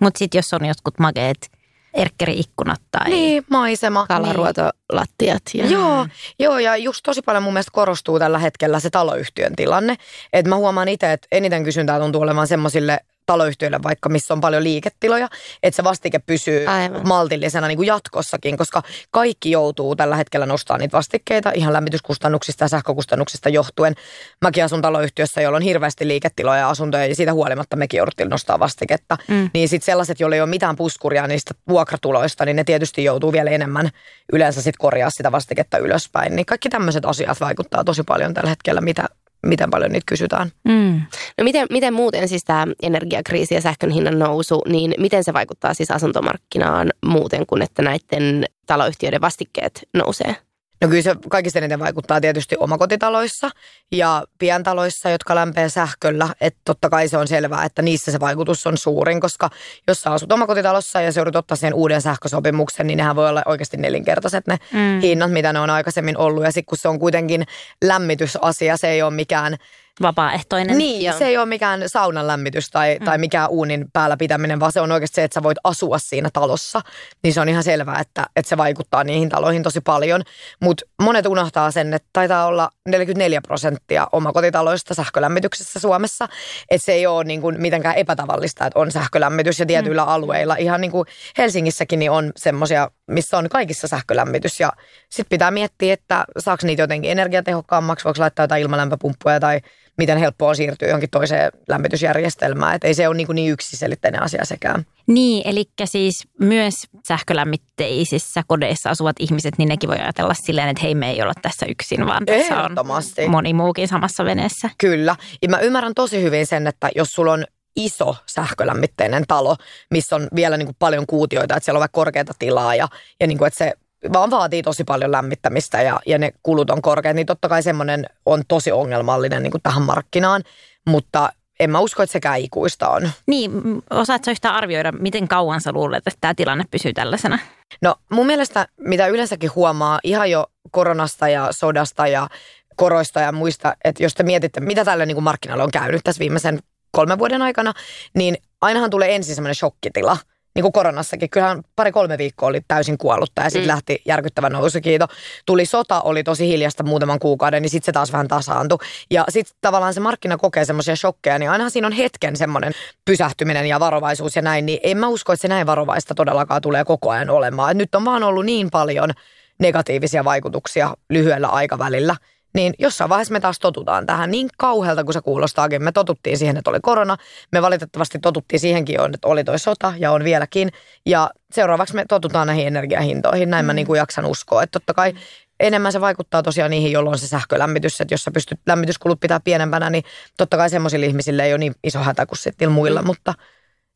[0.00, 1.55] Mutta sitten jos on jotkut makeet
[1.96, 4.06] erkkeri-ikkunat tai niin, maisema.
[4.06, 5.42] kalaruotolattiat.
[5.54, 5.66] Ja...
[5.66, 6.06] Joo,
[6.38, 9.96] joo, ja just tosi paljon mun mielestä korostuu tällä hetkellä se taloyhtiön tilanne.
[10.32, 14.64] Että mä huomaan itse, että eniten kysyntää tuntuu olevan semmoisille taloyhtiöille vaikka, missä on paljon
[14.64, 15.28] liiketiloja,
[15.62, 17.08] että se vastike pysyy Aivan.
[17.08, 22.68] maltillisena niin kuin jatkossakin, koska kaikki joutuu tällä hetkellä nostamaan niitä vastikkeita ihan lämmityskustannuksista ja
[22.68, 23.94] sähkökustannuksista johtuen.
[24.42, 28.58] Mäkin asun taloyhtiössä, jolla on hirveästi liiketiloja ja asuntoja ja siitä huolimatta mekin jouduttiin nostaa
[28.58, 29.16] vastiketta.
[29.28, 29.50] Mm.
[29.54, 33.50] Niin sitten sellaiset, joilla ei ole mitään puskuria niistä vuokratuloista, niin ne tietysti joutuu vielä
[33.50, 33.90] enemmän
[34.32, 36.36] yleensä sitten korjaa sitä vastiketta ylöspäin.
[36.36, 39.08] Niin kaikki tämmöiset asiat vaikuttaa tosi paljon tällä hetkellä, mitä
[39.48, 40.50] miten paljon niitä kysytään.
[40.64, 41.00] Mm.
[41.38, 45.74] No miten, miten muuten siis tämä energiakriisi ja sähkön hinnan nousu, niin miten se vaikuttaa
[45.74, 50.36] siis asuntomarkkinaan muuten kuin että näiden taloyhtiöiden vastikkeet nousee?
[50.80, 53.50] No kyllä se kaikista eniten vaikuttaa tietysti omakotitaloissa
[53.92, 56.28] ja pientaloissa, jotka lämpee sähköllä.
[56.40, 59.50] Että totta kai se on selvää, että niissä se vaikutus on suurin, koska
[59.88, 63.42] jos sä asut omakotitalossa ja sä joudut ottaa sen uuden sähkösopimuksen, niin nehän voi olla
[63.46, 65.00] oikeasti nelinkertaiset ne mm.
[65.00, 66.44] hinnat, mitä ne on aikaisemmin ollut.
[66.44, 67.46] Ja sitten kun se on kuitenkin
[67.84, 69.56] lämmitysasia, se ei ole mikään
[70.02, 70.78] vapaaehtoinen.
[70.78, 71.18] Niin, Joo.
[71.18, 73.04] se ei ole mikään saunan lämmitys tai, mm.
[73.04, 76.30] tai mikään uunin päällä pitäminen, vaan se on oikeasti se, että sä voit asua siinä
[76.32, 76.80] talossa.
[77.22, 80.22] Niin se on ihan selvää, että, että se vaikuttaa niihin taloihin tosi paljon.
[80.60, 86.28] Mutta monet unohtaa sen, että taitaa olla 44 prosenttia omakotitaloista sähkölämmityksessä Suomessa.
[86.70, 90.08] Että se ei ole niin kuin mitenkään epätavallista, että on sähkölämmitys ja tietyillä mm.
[90.08, 90.56] alueilla.
[90.56, 91.06] Ihan niin kuin
[91.38, 94.60] Helsingissäkin niin on semmoisia, missä on kaikissa sähkölämmitys.
[94.60, 94.72] Ja
[95.10, 99.60] sitten pitää miettiä, että saako niitä jotenkin energiatehokkaammaksi, voiko laittaa jotain ilmalämpöpumppuja tai
[99.98, 102.74] miten helppoa on siirtyä johonkin toiseen lämmitysjärjestelmään.
[102.74, 104.86] Että ei se ole niin, kuin niin yksiselitteinen asia sekään.
[105.06, 106.74] Niin, eli siis myös
[107.08, 111.66] sähkölämmitteisissä kodeissa asuvat ihmiset, niin nekin voi ajatella silleen, että hei me ei olla tässä
[111.66, 114.70] yksin, vaan tässä on moni muukin samassa veneessä.
[114.78, 117.44] Kyllä, ja mä ymmärrän tosi hyvin sen, että jos sulla on
[117.76, 119.56] iso sähkölämmitteinen talo,
[119.90, 122.88] missä on vielä niin kuin paljon kuutioita, että siellä on vaikka korkeata tilaa ja,
[123.20, 123.72] ja niin kuin, että se
[124.12, 128.06] vaan vaatii tosi paljon lämmittämistä ja, ja ne kulut on korkeat, niin totta kai semmoinen
[128.26, 130.42] on tosi ongelmallinen niin kuin tähän markkinaan,
[130.86, 133.10] mutta en mä usko, että sekään ikuista on.
[133.26, 133.50] Niin,
[133.90, 137.38] osaatko yhtään arvioida, miten kauan sä luulet, että tämä tilanne pysyy tällaisena?
[137.82, 142.28] No mun mielestä, mitä yleensäkin huomaa ihan jo koronasta ja sodasta ja
[142.76, 146.20] koroista ja muista, että jos te mietitte, mitä tällä niin kuin markkinoilla on käynyt tässä
[146.20, 146.58] viimeisen
[146.90, 147.72] kolmen vuoden aikana,
[148.14, 150.16] niin ainahan tulee ensin semmoinen shokkitila–
[150.56, 151.30] niin kuin koronassakin.
[151.30, 153.68] Kyllähän pari-kolme viikkoa oli täysin kuollutta ja sitten mm.
[153.68, 155.06] lähti järkyttävä nousukiito.
[155.46, 158.78] Tuli sota, oli tosi hiljasta muutaman kuukauden, niin sitten se taas vähän tasaantui.
[159.10, 162.72] Ja sitten tavallaan se markkina kokee semmoisia shokkeja, niin ainahan siinä on hetken semmoinen
[163.04, 164.66] pysähtyminen ja varovaisuus ja näin.
[164.66, 167.70] Niin en mä usko, että se näin varovaista todellakaan tulee koko ajan olemaan.
[167.70, 169.10] Et nyt on vaan ollut niin paljon
[169.58, 172.16] negatiivisia vaikutuksia lyhyellä aikavälillä–
[172.56, 175.82] Niin jossain vaiheessa me taas totutaan tähän niin kauhealta kuin se kuulostaakin.
[175.82, 177.16] Me totuttiin siihen, että oli korona.
[177.52, 180.68] Me valitettavasti totuttiin siihenkin, että oli toi sota ja on vieläkin.
[181.06, 183.50] Ja seuraavaksi me totutaan näihin energiahintoihin.
[183.50, 183.66] Näin mm.
[183.66, 184.62] mä niin kuin jaksan uskoa.
[184.62, 185.14] Että totta kai
[185.60, 189.40] enemmän se vaikuttaa tosiaan niihin, jolloin on se sähkölämmitys, että jos sä pystyt lämmityskulut pitää
[189.40, 190.04] pienempänä, niin
[190.36, 193.06] totta kai semmoisille ihmisille ei ole niin iso hätä kuin sitten muilla, mm.
[193.06, 193.34] mutta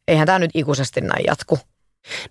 [0.08, 1.58] eihän tämä nyt ikuisesti näin jatku.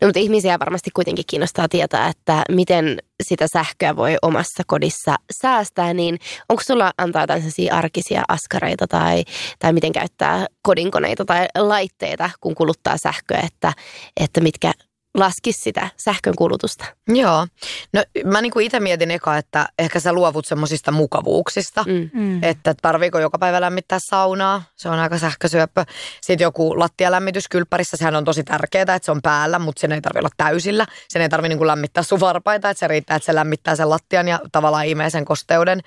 [0.01, 5.93] No mutta ihmisiä varmasti kuitenkin kiinnostaa tietää, että miten sitä sähköä voi omassa kodissa säästää,
[5.93, 9.24] niin onko sulla antaa jotain arkisia askareita tai,
[9.59, 13.74] tai miten käyttää kodinkoneita tai laitteita, kun kuluttaa sähköä, että,
[14.20, 14.72] että mitkä
[15.20, 16.86] laskisi sitä sähkön kulutusta.
[17.07, 17.47] Joo.
[17.93, 21.86] No mä niin kuin itse mietin eka, että ehkä sä luovut semmoisista mukavuuksista.
[21.88, 22.09] Mm.
[22.13, 22.43] mm.
[22.43, 24.63] Että tarviiko joka päivä lämmittää saunaa.
[24.76, 25.86] Se on aika sähkösyöppö.
[26.22, 30.01] Sitten joku lattialämmitys kylppärissä, sehän on tosi tärkeää, että se on päällä, mutta sen ei
[30.01, 30.86] tarvitse olla täysillä.
[31.07, 33.89] Sen ei tarvitse niin kuin lämmittää sun varpaita, että se riittää, että se lämmittää sen
[33.89, 35.82] lattian ja tavallaan imee sen kosteuden.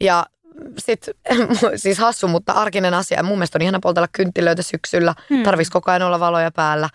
[0.00, 0.26] Ja
[0.78, 1.14] sitten
[1.76, 3.22] siis hassu, mutta arkinen asia.
[3.22, 5.14] Mun mielestä on ihana poltella kynttilöitä syksyllä.
[5.30, 5.42] Hmm.
[5.42, 6.88] Tarvitsisi koko ajan olla valoja päällä.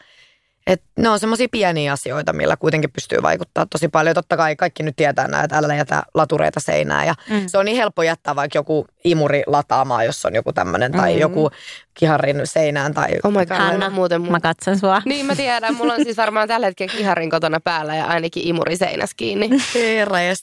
[0.68, 4.16] Et ne on semmoisia pieniä asioita, millä kuitenkin pystyy vaikuttaa tosi paljon.
[4.16, 7.07] Totta kai kaikki nyt tietää näitä, että älä jätä latureita seinään.
[7.07, 7.43] Ja mm.
[7.47, 11.20] Se on niin helppo jättää vaikka joku imuri lataamaan, jos on joku tämmöinen, tai mm.
[11.20, 11.51] joku
[11.96, 12.93] kiharin seinään.
[12.93, 13.10] Tai...
[13.24, 14.32] Oh my God, Hanna, muuten mun...
[14.32, 15.02] mä katson sua.
[15.06, 18.78] Niin mä tiedän, mulla on siis varmaan tällä hetkellä kiharin kotona päällä ja ainakin imuri
[18.78, 19.50] seinässä kiinni.
[19.76, 20.34] Herra Ja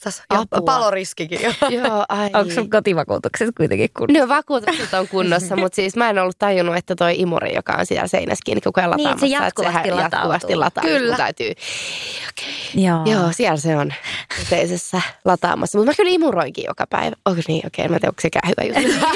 [0.65, 1.39] paloriskikin.
[1.69, 2.29] Joo, ai.
[2.33, 4.25] Onko sun kotivakuutukset kuitenkin kunnossa?
[4.25, 7.85] No vakuutukset on kunnossa, mutta siis mä en ollut tajunnut, että toi imuri, joka on
[7.85, 9.25] siellä seinässä kiinni koko ajan lataamassa.
[9.25, 10.83] Niin, se jatkuvasti, että se jatkuvasti lataa.
[10.83, 11.17] Kyllä.
[11.17, 11.51] Täytyy.
[11.51, 12.83] Okay.
[12.83, 13.05] Joo.
[13.05, 13.93] Joo, siellä se on
[14.39, 15.77] yhteisessä lataamassa.
[15.77, 17.15] Mutta mä kyllä imuroinkin joka päivä.
[17.25, 17.67] Onko niin?
[17.67, 19.07] Okei, okay, mä en tiedä, onko sekään hyvä juttu.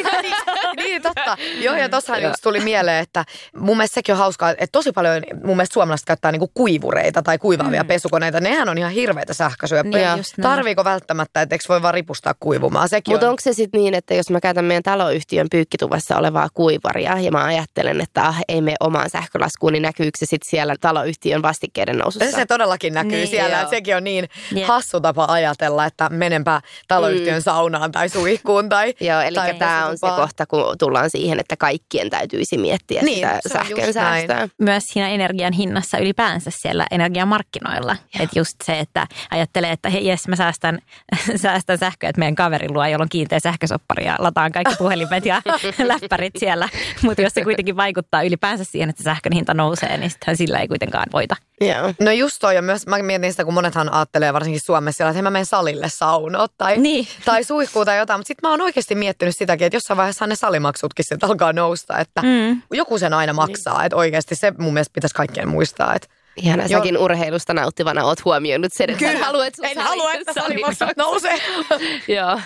[0.83, 1.37] niin, totta.
[1.59, 3.25] Joo, ja tossahan just tuli mieleen, että
[3.55, 7.37] mun mielestä sekin on hauskaa, että tosi paljon mun mielestä suomalaiset käyttää niinku kuivureita tai
[7.37, 7.87] kuivaavia mm.
[7.87, 8.39] pesukoneita.
[8.39, 10.15] Nehän on ihan hirveitä sähkösyöppöjä.
[10.15, 12.89] Niin, Tarviiko välttämättä, että eikö voi vaan ripustaa kuivumaan?
[13.07, 13.29] Mutta on...
[13.29, 17.43] onko se sitten niin, että jos mä käytän meidän taloyhtiön pyykkituvassa olevaa kuivaria ja mä
[17.43, 22.31] ajattelen, että ah, ei mene omaan sähkölaskuun, niin näkyykö se sitten siellä taloyhtiön vastikkeiden nousussa?
[22.31, 23.61] Se todellakin näkyy niin, siellä.
[23.61, 24.67] Että sekin on niin yeah.
[24.67, 27.43] hassu tapa ajatella, että menenpä taloyhtiön mm.
[27.43, 28.69] saunaan tai suihkuun.
[28.69, 33.15] Tai, Joo, eli tämä on se kohta, kun tullaan siihen, että kaikkien täytyisi miettiä niin,
[33.15, 34.47] sitä sähkön säästöä.
[34.61, 37.95] Myös siinä energian hinnassa ylipäänsä siellä energiamarkkinoilla.
[38.19, 40.79] Että just se, että ajattelee, että hei jes, mä säästän,
[41.35, 45.41] säästän sähköä, että meidän kaverin luo, jolla on kiinteä sähkösoppari ja lataan kaikki puhelimet ja
[45.91, 46.69] läppärit siellä.
[47.01, 50.67] Mutta jos se kuitenkin vaikuttaa ylipäänsä siihen, että sähkön hinta nousee, niin sitten sillä ei
[50.67, 51.35] kuitenkaan voita.
[51.61, 51.95] Yeah.
[51.99, 55.29] No just toi, ja myös mä mietin sitä, kun monethan ajattelee varsinkin Suomessa, että mä
[55.29, 57.07] menen salille saunoa tai, niin.
[57.25, 58.19] tai suihkuu tai jotain.
[58.19, 61.99] Mutta sitten mä oon oikeasti miettinyt sitäkin, että jossain vaiheessa ne salimaksutkin sitten alkaa nousta,
[62.07, 62.61] että mm.
[62.73, 63.77] joku sen aina maksaa.
[63.77, 63.85] Niin.
[63.85, 66.07] Että oikeasti se mun mielestä pitäisi kaikkien muistaa, että
[66.41, 66.69] Ihana, jo.
[66.69, 69.25] säkin urheilusta nauttivana oot huomioinut sen, että Kyllä.
[69.25, 71.35] haluat En halua, että salimaksut nousee.
[72.17, 72.41] Joo.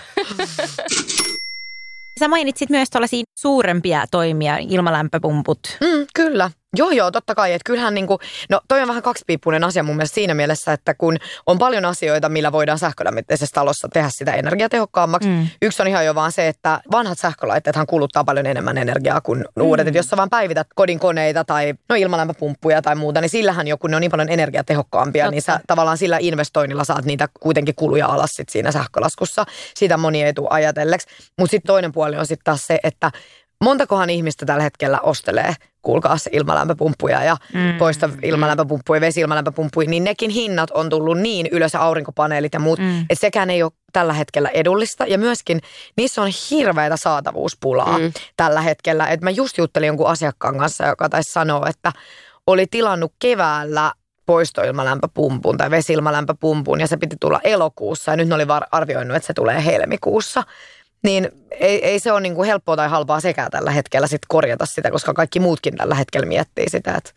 [2.19, 5.77] Sä mainitsit myös tällaisia suurempia toimia, ilmalämpöpumput.
[5.81, 6.51] Mm, kyllä.
[6.77, 7.53] Joo, joo, totta kai.
[7.53, 8.19] Että kyllähän niin kuin,
[8.49, 12.29] no toi on vähän kaksipiippunen asia mun mielestä siinä mielessä, että kun on paljon asioita,
[12.29, 15.29] millä voidaan sähkölämmitteisessä talossa tehdä sitä energiatehokkaammaksi.
[15.29, 15.47] Mm.
[15.61, 19.63] Yksi on ihan jo vaan se, että vanhat sähkölaitteethan kuluttaa paljon enemmän energiaa kuin mm.
[19.63, 19.87] uudet.
[19.87, 23.87] Että jos sä vaan päivität kodin koneita tai no ilmalämpöpumppuja tai muuta, niin sillähän joku
[23.87, 25.31] ne on niin paljon energiatehokkaampia, totta.
[25.31, 29.45] niin sä tavallaan sillä investoinnilla saat niitä kuitenkin kuluja alas sit siinä sähkölaskussa.
[29.75, 31.07] Siitä moni ei tule ajatelleeksi.
[31.39, 33.11] Mutta sitten toinen puoli on sitten taas se, että
[33.61, 37.77] montakohan ihmistä tällä hetkellä ostelee, kuulkaa ilmalämpöpumppuja ja mm.
[37.77, 43.01] poista ilmalämpöpumppuja, vesi-ilmalämpöpumppuja, niin nekin hinnat on tullut niin ylös aurinkopaneelit ja muut, mm.
[43.01, 45.05] että sekään ei ole tällä hetkellä edullista.
[45.05, 45.61] Ja myöskin
[45.97, 48.11] niissä on hirveätä saatavuuspulaa mm.
[48.37, 49.07] tällä hetkellä.
[49.07, 51.91] Et mä just juttelin jonkun asiakkaan kanssa, joka taisi sanoa, että
[52.47, 53.91] oli tilannut keväällä
[54.25, 59.33] poistoilmalämpöpumpun tai vesilmalämpöpumpun ja se piti tulla elokuussa ja nyt ne oli arvioinut, että se
[59.33, 60.43] tulee helmikuussa.
[61.03, 64.65] Niin ei, ei se ole niin kuin helppoa tai halpaa sekä tällä hetkellä sit korjata
[64.65, 67.11] sitä, koska kaikki muutkin tällä hetkellä miettii sitä, että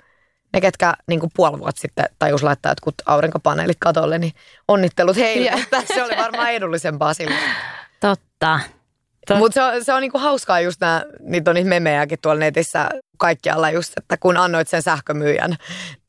[0.53, 4.33] ne, ketkä niin kuin puoli vuotta sitten tajus laittaa jotkut aurinkopaneelit katolle, niin
[4.69, 5.51] onnittelut heille.
[5.51, 5.85] Yeah.
[5.95, 7.41] Se oli varmaan edullisempaa silloin.
[8.01, 8.61] Totta.
[9.39, 12.89] Mutta se on, se on niinku hauskaa just nää, niitä on niitä memejäkin tuolla netissä
[13.19, 15.57] kaikkialla just, että kun annoit sen sähkömyyjän,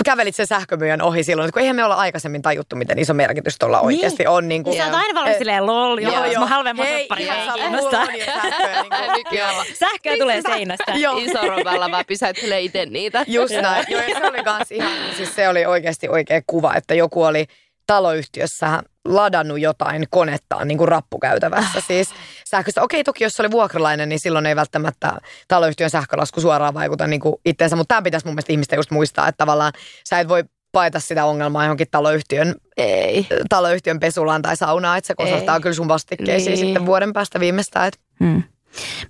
[0.05, 3.77] kävelit sen sähkömyyjän ohi silloin, kun eihän me olla aikaisemmin tajuttu, miten iso merkitys tuolla
[3.77, 3.85] niin.
[3.85, 4.47] oikeasti on.
[4.47, 6.39] Niin kuin, Sä oot aina valmis silleen, lol, joo, joo, joo.
[6.41, 8.05] mä halvemman soppari ei kiinnosta.
[9.79, 10.93] Sähköä tulee seinästä.
[11.17, 13.25] Iso roballa vaan pysäyttelee itse niitä.
[13.27, 13.85] Just näin.
[13.91, 17.45] Joo, se oli kans ihan, siis se oli oikeasti oikea kuva, että joku oli
[17.87, 21.77] taloyhtiössä ladannut jotain konettaan niin kuin rappukäytävässä.
[21.77, 21.85] Ah.
[21.87, 22.09] Siis
[22.49, 25.13] sähköstä, okei toki jos se oli vuokralainen, niin silloin ei välttämättä
[25.47, 29.27] taloyhtiön sähkölasku suoraan vaikuta niin kuin itteensä, mutta tämä pitäisi mun mielestä ihmisten just muistaa,
[29.27, 29.73] että tavallaan
[30.09, 33.27] sä et voi paeta sitä ongelmaa johonkin taloyhtiön, Ei.
[33.49, 35.61] taloyhtiön pesulaan tai saunaan, että se kosahtaa Ei.
[35.61, 36.65] kyllä sun vastikkeisiin Niin.
[36.65, 37.87] sitten vuoden päästä viimeistään.
[37.87, 38.43] Että Hmm.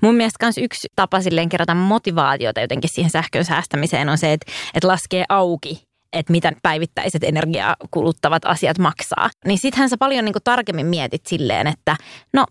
[0.01, 4.51] Mun mielestä myös yksi tapa silleen kerätä motivaatiota jotenkin siihen sähkön säästämiseen on se, että,
[4.73, 5.83] että laskee auki
[6.15, 9.29] että mitä päivittäiset energiaa kuluttavat asiat maksaa.
[9.45, 11.95] Niin sittenhän sä paljon niin kuin tarkemmin mietit silleen, että
[12.33, 12.45] no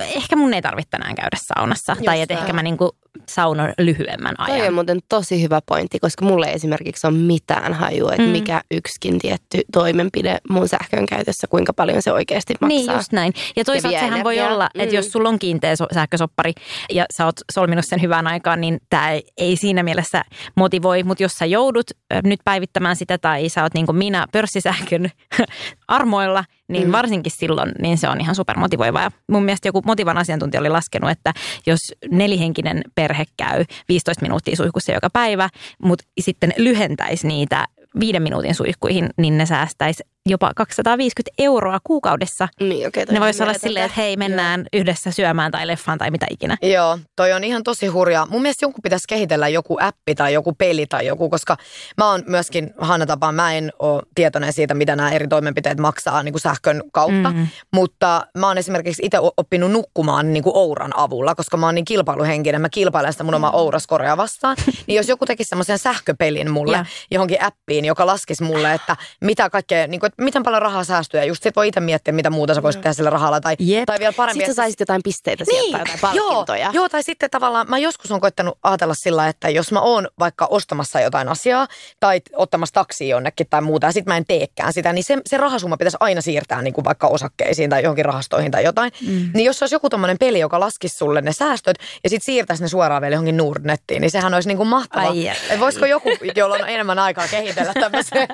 [0.00, 1.92] ehkä mun ei tarvitse tänään käydä saunassa.
[1.92, 2.90] Just tai että ehkä mä niin kuin
[3.28, 4.74] saunon lyhyemmän Toi on ajan.
[4.74, 8.28] muuten tosi hyvä pointti, koska mulle ei esimerkiksi on mitään hajua, että Mm.
[8.28, 12.68] mikä yksikin tietty toimenpide mun sähkön käytössä, kuinka paljon se oikeasti maksaa.
[12.68, 13.32] Niin, just näin.
[13.56, 14.96] Ja toisaalta vie sehän voi olla, että Mm.
[14.96, 16.52] jos sulla on kiinteä so- sähkösoppari
[16.92, 20.22] ja sä oot solminut sen hyvään aikaan, niin tämä ei, siinä mielessä
[20.56, 21.02] motivoi.
[21.02, 21.86] Mutta jos sä joudut
[22.24, 25.10] nyt päivittämään sitä tai sä oot niin kuin minä pörssisähkön
[25.88, 26.92] armoilla, niin Mm.
[26.92, 29.02] varsinkin silloin niin se on ihan supermotivoivaa.
[29.02, 31.32] Ja mun mielestä joku motivan asiantuntija oli laskenut, että
[31.66, 31.78] jos
[32.10, 35.48] nelihenkinen perhe käy 15 minuuttia suihkussa joka päivä,
[35.82, 37.66] mutta sitten lyhentäisi niitä
[38.00, 42.48] viiden minuutin suihkuihin, niin ne säästäisi jopa 250 euroa kuukaudessa.
[42.60, 46.26] Niin, toi Ne voisi olla silleen, että hei mennään yhdessä syömään tai leffaan tai mitä
[46.30, 46.56] ikinä.
[46.62, 48.26] Joo, toi on ihan tosi hurjaa.
[48.26, 51.56] Mun mielestä jonkun pitäisi kehitellä joku appi tai joku peli tai joku, koska
[51.98, 56.22] mä oon myöskin, Hanna Tapaan, mä en ole tietoinen siitä, mitä nämä eri toimenpiteet maksaa
[56.22, 57.30] niin kuin sähkön kautta.
[57.30, 57.36] Mm.
[57.38, 57.46] Mm.
[57.74, 61.84] Mutta mä oon esimerkiksi itse oppinut nukkumaan niin kuin Ouran avulla, koska mä oon niin
[61.84, 62.60] kilpailuhenkinen.
[62.60, 64.56] Mä kilpailen sitä mun omaa Ouraskorea vastaan.
[64.86, 66.84] Niin jos joku tekisi semmoisen sähköpelin mulle Ja.
[67.10, 71.20] johonkin appiin, joka laskisi mulle, että mitä kaikkea, niin kuin, että miten paljon rahaa säästyy.
[71.20, 73.40] Ja just sit voi itse miettiä, mitä muuta sä voisit tehdä sillä rahalla.
[73.40, 73.84] Tai, Jep.
[73.86, 74.40] tai vielä paremmin.
[74.40, 76.64] Sitten sä saisit jotain pisteitä sieltä tai jotain palkintoja.
[76.64, 80.08] Joo, joo, tai sitten tavallaan mä joskus on koittanut ajatella sillä, että jos mä oon
[80.18, 81.68] vaikka ostamassa jotain asiaa
[82.00, 85.36] tai ottamassa taksia jonnekin tai muuta ja sitten mä en teekään sitä, niin se, se
[85.36, 88.92] rahasumma pitäisi aina siirtää niin kuin vaikka osakkeisiin tai johonkin rahastoihin tai jotain.
[89.06, 89.30] Mm.
[89.34, 92.68] Niin jos olisi joku tommonen peli, joka laskisi sulle ne säästöt ja sitten siirtäisi ne
[92.68, 95.10] suoraan vielä johonkin Nordnettiin, niin sehän olisi niin kuin mahtavaa.
[95.10, 95.28] Ai.
[95.28, 98.28] Et voisiko joku, jolla on enemmän aikaa kehitellä tämmöisen,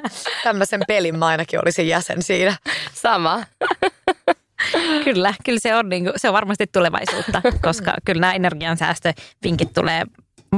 [0.44, 2.56] tämmöisen pelin, mä ainakin olisin jäsen siinä.
[2.94, 3.44] Sama.
[5.04, 10.02] Kyllä, kyllä se on, niin kuin, se on varmasti tulevaisuutta, koska kyllä nämä energiansäästövinkit tulee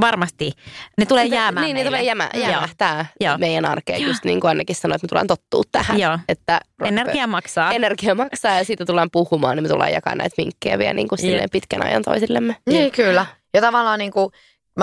[0.01, 0.51] varmasti,
[0.97, 1.89] ne tulee jäämään Niin, niin meille.
[1.89, 2.49] tulee jäämä, Joo.
[2.49, 3.37] jäämähtää Joo.
[3.37, 5.99] meidän arkeen, just niin kuin Annekin sanoi, että me tullaan tottua tähän.
[5.99, 6.19] Joo.
[6.29, 7.71] Että Energia maksaa.
[7.73, 11.19] energia maksaa ja siitä tullaan puhumaan, niin me tullaan jakaa näitä vinkkejä vielä niin kuin
[11.19, 12.55] silleen pitkän ajan toisillemme.
[12.69, 13.25] Niin, kyllä.
[13.53, 14.29] Ja tavallaan niin kuin,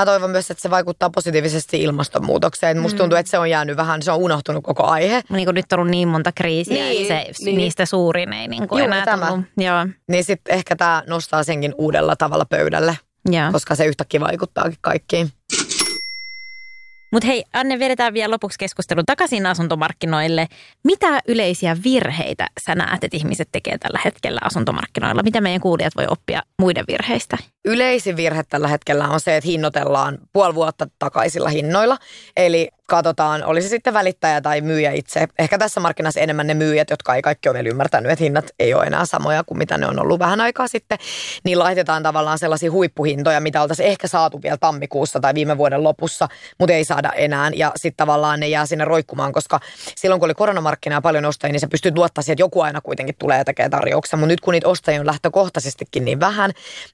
[0.02, 2.78] mä toivon myös, että se vaikuttaa positiivisesti ilmastonmuutokseen.
[2.78, 2.98] Musta Mm.
[2.98, 5.22] tuntuu, että se on jäänyt vähän, se on unohtunut koko aihe.
[5.30, 7.56] Niin kuin nyt on ollut niin monta kriisiä, Niin, niin, se, niin.
[7.56, 9.26] niistä suurin ei niin kuin Juuri enää tämä.
[9.26, 9.44] tullut.
[9.56, 12.98] Joo, Niin sitten ehkä tämä nostaa senkin uudella tavalla pöydälle,
[13.30, 13.52] joo.
[13.52, 15.30] koska se yhtäkkiä vaikuttaakin kaikkiin.
[17.12, 20.46] Mutta hei, Anne, vedetään vielä lopuksi keskustelun takaisin asuntomarkkinoille.
[20.84, 25.22] Mitä yleisiä virheitä sä näet, että ihmiset tekee tällä hetkellä asuntomarkkinoilla?
[25.22, 27.38] Mitä meidän kuulijat voi oppia muiden virheistä?
[27.68, 31.98] Yleisin virhe tällä hetkellä on se, että hinnoitellaan puoli vuotta takaisilla hinnoilla.
[32.36, 35.28] Eli katsotaan, oli se sitten välittäjä tai myyjä itse.
[35.38, 38.74] Ehkä tässä markkinassa enemmän ne myyjät, jotka ei kaikki ole vielä ymmärtänyt, että hinnat ei
[38.74, 40.98] ole enää samoja kuin mitä ne on ollut vähän aikaa sitten.
[41.44, 46.28] Niin laitetaan tavallaan sellaisia huippuhintoja, mitä oltaisiin ehkä saatu vielä tammikuussa tai viime vuoden lopussa,
[46.58, 47.50] mutta ei saada enää.
[47.54, 49.60] Ja sitten tavallaan ne jää sinne roikkumaan, koska
[49.96, 52.80] silloin kun oli koronamarkkina ja paljon ostajia, niin sä pystyt luottaa siihen, että joku aina
[52.80, 54.16] kuitenkin tulee ja tekee tarjouksia.
[54.16, 56.50] Mutta nyt kun niitä ostajia on lähtökohtaisestikin niin vähän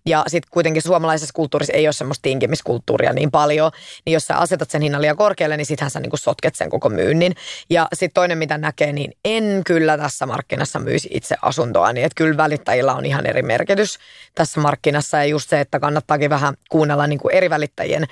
[0.06, 3.70] ja sitten kuitenkin suomalaisessa kulttuurissa ei ole semmoista tinkimiskulttuuria niin paljon,
[4.06, 6.88] niin jos sä asetat sen hinnan liian korkealle, niin sittenhän sä niinku sotket sen koko
[6.88, 7.34] myynnin.
[7.70, 12.14] Ja sitten toinen, mitä näkee, niin en kyllä tässä markkinassa myisi itse asuntoa, niin että
[12.16, 13.98] kyllä välittäjillä on ihan eri merkitys
[14.34, 15.16] tässä markkinassa.
[15.16, 18.04] Ja just se, että kannattaakin vähän kuunnella niinku eri välittäjien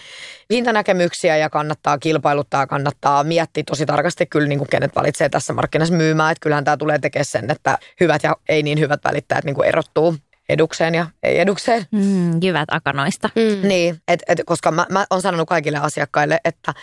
[0.51, 6.33] hintanäkemyksiä ja kannattaa kilpailuttaa kannattaa miettiä tosi tarkasti kyllä niinku kenet valitsee tässä markkinassa myymään,
[6.33, 10.17] että kyllähän tämä tulee tekemään sen, että hyvät ja ei niin hyvät välittäjät niinku erottuu
[10.53, 11.87] edukseen ja ei edukseen.
[11.91, 13.31] Mm, jyvät akanoista.
[13.35, 13.69] Mm.
[13.69, 16.75] Niin, et, et, koska mä, mä oon sanonut kaikille asiakkaille, että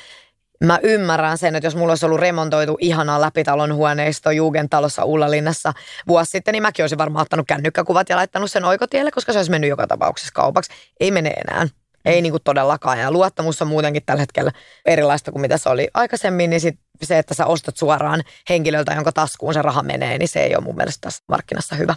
[0.64, 5.74] mä ymmärrän sen, että jos mulla olisi ollut remontoitu ihanaa läpitalon huoneisto Jugendtalossa Ullalinnassa
[6.08, 9.52] vuosi sitten, niin mäkin olisin varmaan ottanut kännykkäkuvat ja laittanut sen oikotielle, koska se olisi
[9.52, 10.72] mennyt joka tapauksessa kaupaksi.
[11.00, 11.68] Ei mene enää.
[12.06, 13.00] Ei niinku todellakaan.
[13.00, 14.52] Ja luottamus on muutenkin tällä hetkellä
[14.86, 16.50] erilaista kuin mitä se oli aikaisemmin.
[16.50, 20.44] Niin sit se, että sä ostat suoraan henkilöltä, jonka taskuun se raha menee, niin se
[20.44, 21.96] ei ole mun mielestä tässä markkinassa hyvä.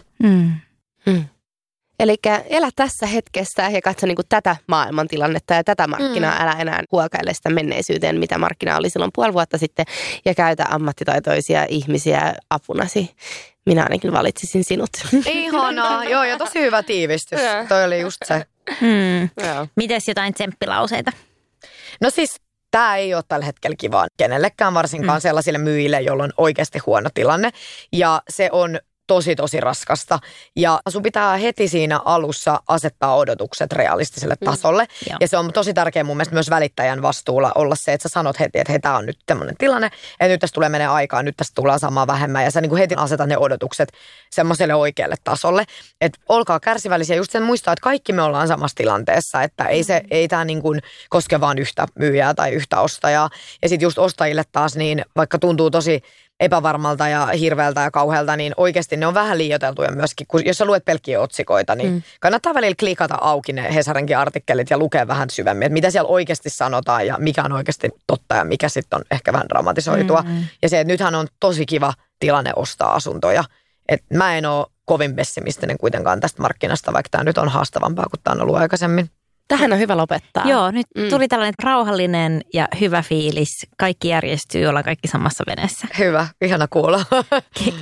[1.06, 1.24] Mm.
[2.02, 6.34] Eli elä tässä hetkessä ja katso niin tätä maailmantilannetta ja tätä markkinaa.
[6.34, 6.42] Mm.
[6.42, 9.86] Älä enää huokaile sitä menneisyyteen, mitä markkina oli silloin puoli vuotta sitten.
[10.24, 13.10] Ja käytä ammattitaitoisia ihmisiä apunasi.
[13.66, 14.90] Minä ainakin valitsisin sinut.
[15.26, 16.04] Ihanaa.
[16.04, 17.40] Joo, ja tosi hyvä tiivistys.
[17.40, 17.64] Joo.
[17.68, 18.46] Toi oli just se.
[18.80, 19.44] Mm.
[19.46, 19.66] Joo.
[19.76, 21.12] Mites jotain tsemppilauseita?
[22.00, 22.40] No siis
[22.70, 25.22] tämä ei ole tällä hetkellä kivaa kenellekään, varsinkaan mm.
[25.22, 27.50] sellaisille myyjille, joilla on oikeasti huono tilanne.
[27.92, 28.78] Ja se on
[29.12, 30.18] tosi tosi raskasta.
[30.56, 34.86] Ja sun pitää heti siinä alussa asettaa odotukset realistiselle tasolle.
[35.10, 35.16] Joo.
[35.20, 38.40] Ja se on tosi tärkeä mun mielestä myös välittäjän vastuulla olla se, että sä sanot
[38.40, 41.36] heti, että hei, tämä on nyt tämmöinen tilanne, että nyt tästä tulee menee aikaa, nyt
[41.36, 42.44] tästä tullaan saamaan vähemmän.
[42.44, 43.92] Ja sä niin heti asetat ne odotukset
[44.30, 45.64] semmoiselle oikealle tasolle.
[46.00, 50.02] Että olkaa kärsivällisiä, just sen muistaa, että kaikki me ollaan samassa tilanteessa, että ei, se,
[50.10, 53.30] ei tämä niin kuin koske vaan yhtä myyjää tai yhtä ostajaa.
[53.62, 56.02] Ja sitten just ostajille taas, niin vaikka tuntuu tosi
[56.42, 60.26] epävarmalta ja hirveältä ja kauhealta, niin oikeasti ne on vähän liioiteltuja myöskin.
[60.26, 62.02] Kun, jos sä luet pelkkiä otsikoita, niin mm.
[62.20, 66.50] kannattaa välillä klikata auki ne Hesarinkin artikkelit ja lukea vähän syvemmin, että mitä siellä oikeasti
[66.50, 70.22] sanotaan ja mikä on oikeasti totta ja mikä sitten on ehkä vähän dramatisoitua.
[70.22, 70.44] Mm.
[70.62, 73.44] Ja se, että nythän on tosi kiva tilanne ostaa asuntoja.
[73.88, 78.20] Et mä en ole kovin pessimistinen kuitenkaan tästä markkinasta, vaikka tämä nyt on haastavampaa kuin
[78.24, 79.10] tämä on ollut aikaisemmin.
[79.52, 80.48] Tähän on hyvä lopettaa.
[80.48, 81.08] Joo, nyt Mm.
[81.10, 83.66] tuli tällainen rauhallinen ja hyvä fiilis.
[83.78, 85.86] Kaikki järjestyy, ollaan kaikki samassa veneessä.
[85.98, 87.04] Hyvä, ihana kuulla.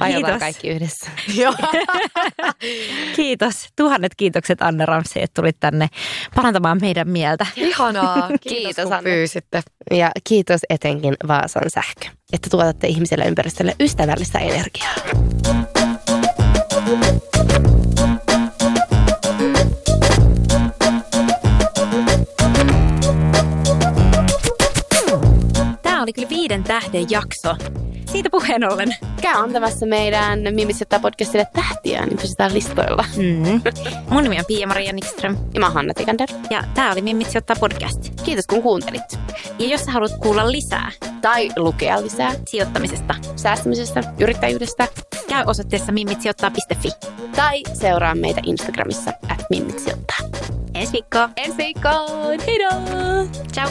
[0.00, 0.38] Ajetaan Kiitos.
[0.40, 1.10] kaikki yhdessä.
[1.40, 1.54] Joo.
[3.16, 3.68] Kiitos.
[3.76, 5.88] Tuhannet kiitokset Anne Ramsey, että tulit tänne
[6.34, 7.46] parantamaan meidän mieltä.
[7.56, 8.28] Ihanaa.
[8.28, 9.10] Kiitos, Kiitos, kun Anne.
[9.10, 9.62] pyysitte.
[9.90, 14.94] Ja kiitos etenkin Vaasan sähkö, että tuotatte ihmiselle ympäristölle ystävällistä energiaa.
[15.44, 15.98] Tämä
[16.86, 17.89] oli
[26.51, 27.57] viiden tähden jakso.
[28.07, 28.96] Siitä puheen ollen.
[29.22, 33.05] Käy antamassa meidän Mimis Jotta podcastille tähtiä, niin pysytään listoilla.
[33.16, 33.61] Mm.
[34.11, 36.28] Mun nimi on Pia-Maria Nikström Ja mä oon Hanna Tikander.
[36.51, 38.22] ja tämä oli Mimmitsi ottaa podcast.
[38.24, 39.03] Kiitos kun kuuntelit.
[39.59, 44.88] Ja jos sä haluat kuulla lisää Tai lukea lisää sijoittamisesta, säästämisestä, yrittäjyydestä.
[45.28, 46.90] käy osoitteessa mimmitsiottaa.fi.
[47.36, 50.18] Tai seuraa meitä Instagramissa at Mimmiksi Ottaa.
[50.74, 51.28] Ensi viikkoa.
[51.36, 52.40] Ensi viikkoon!
[52.46, 52.70] Heidoo!
[53.53, 53.70] Ciao.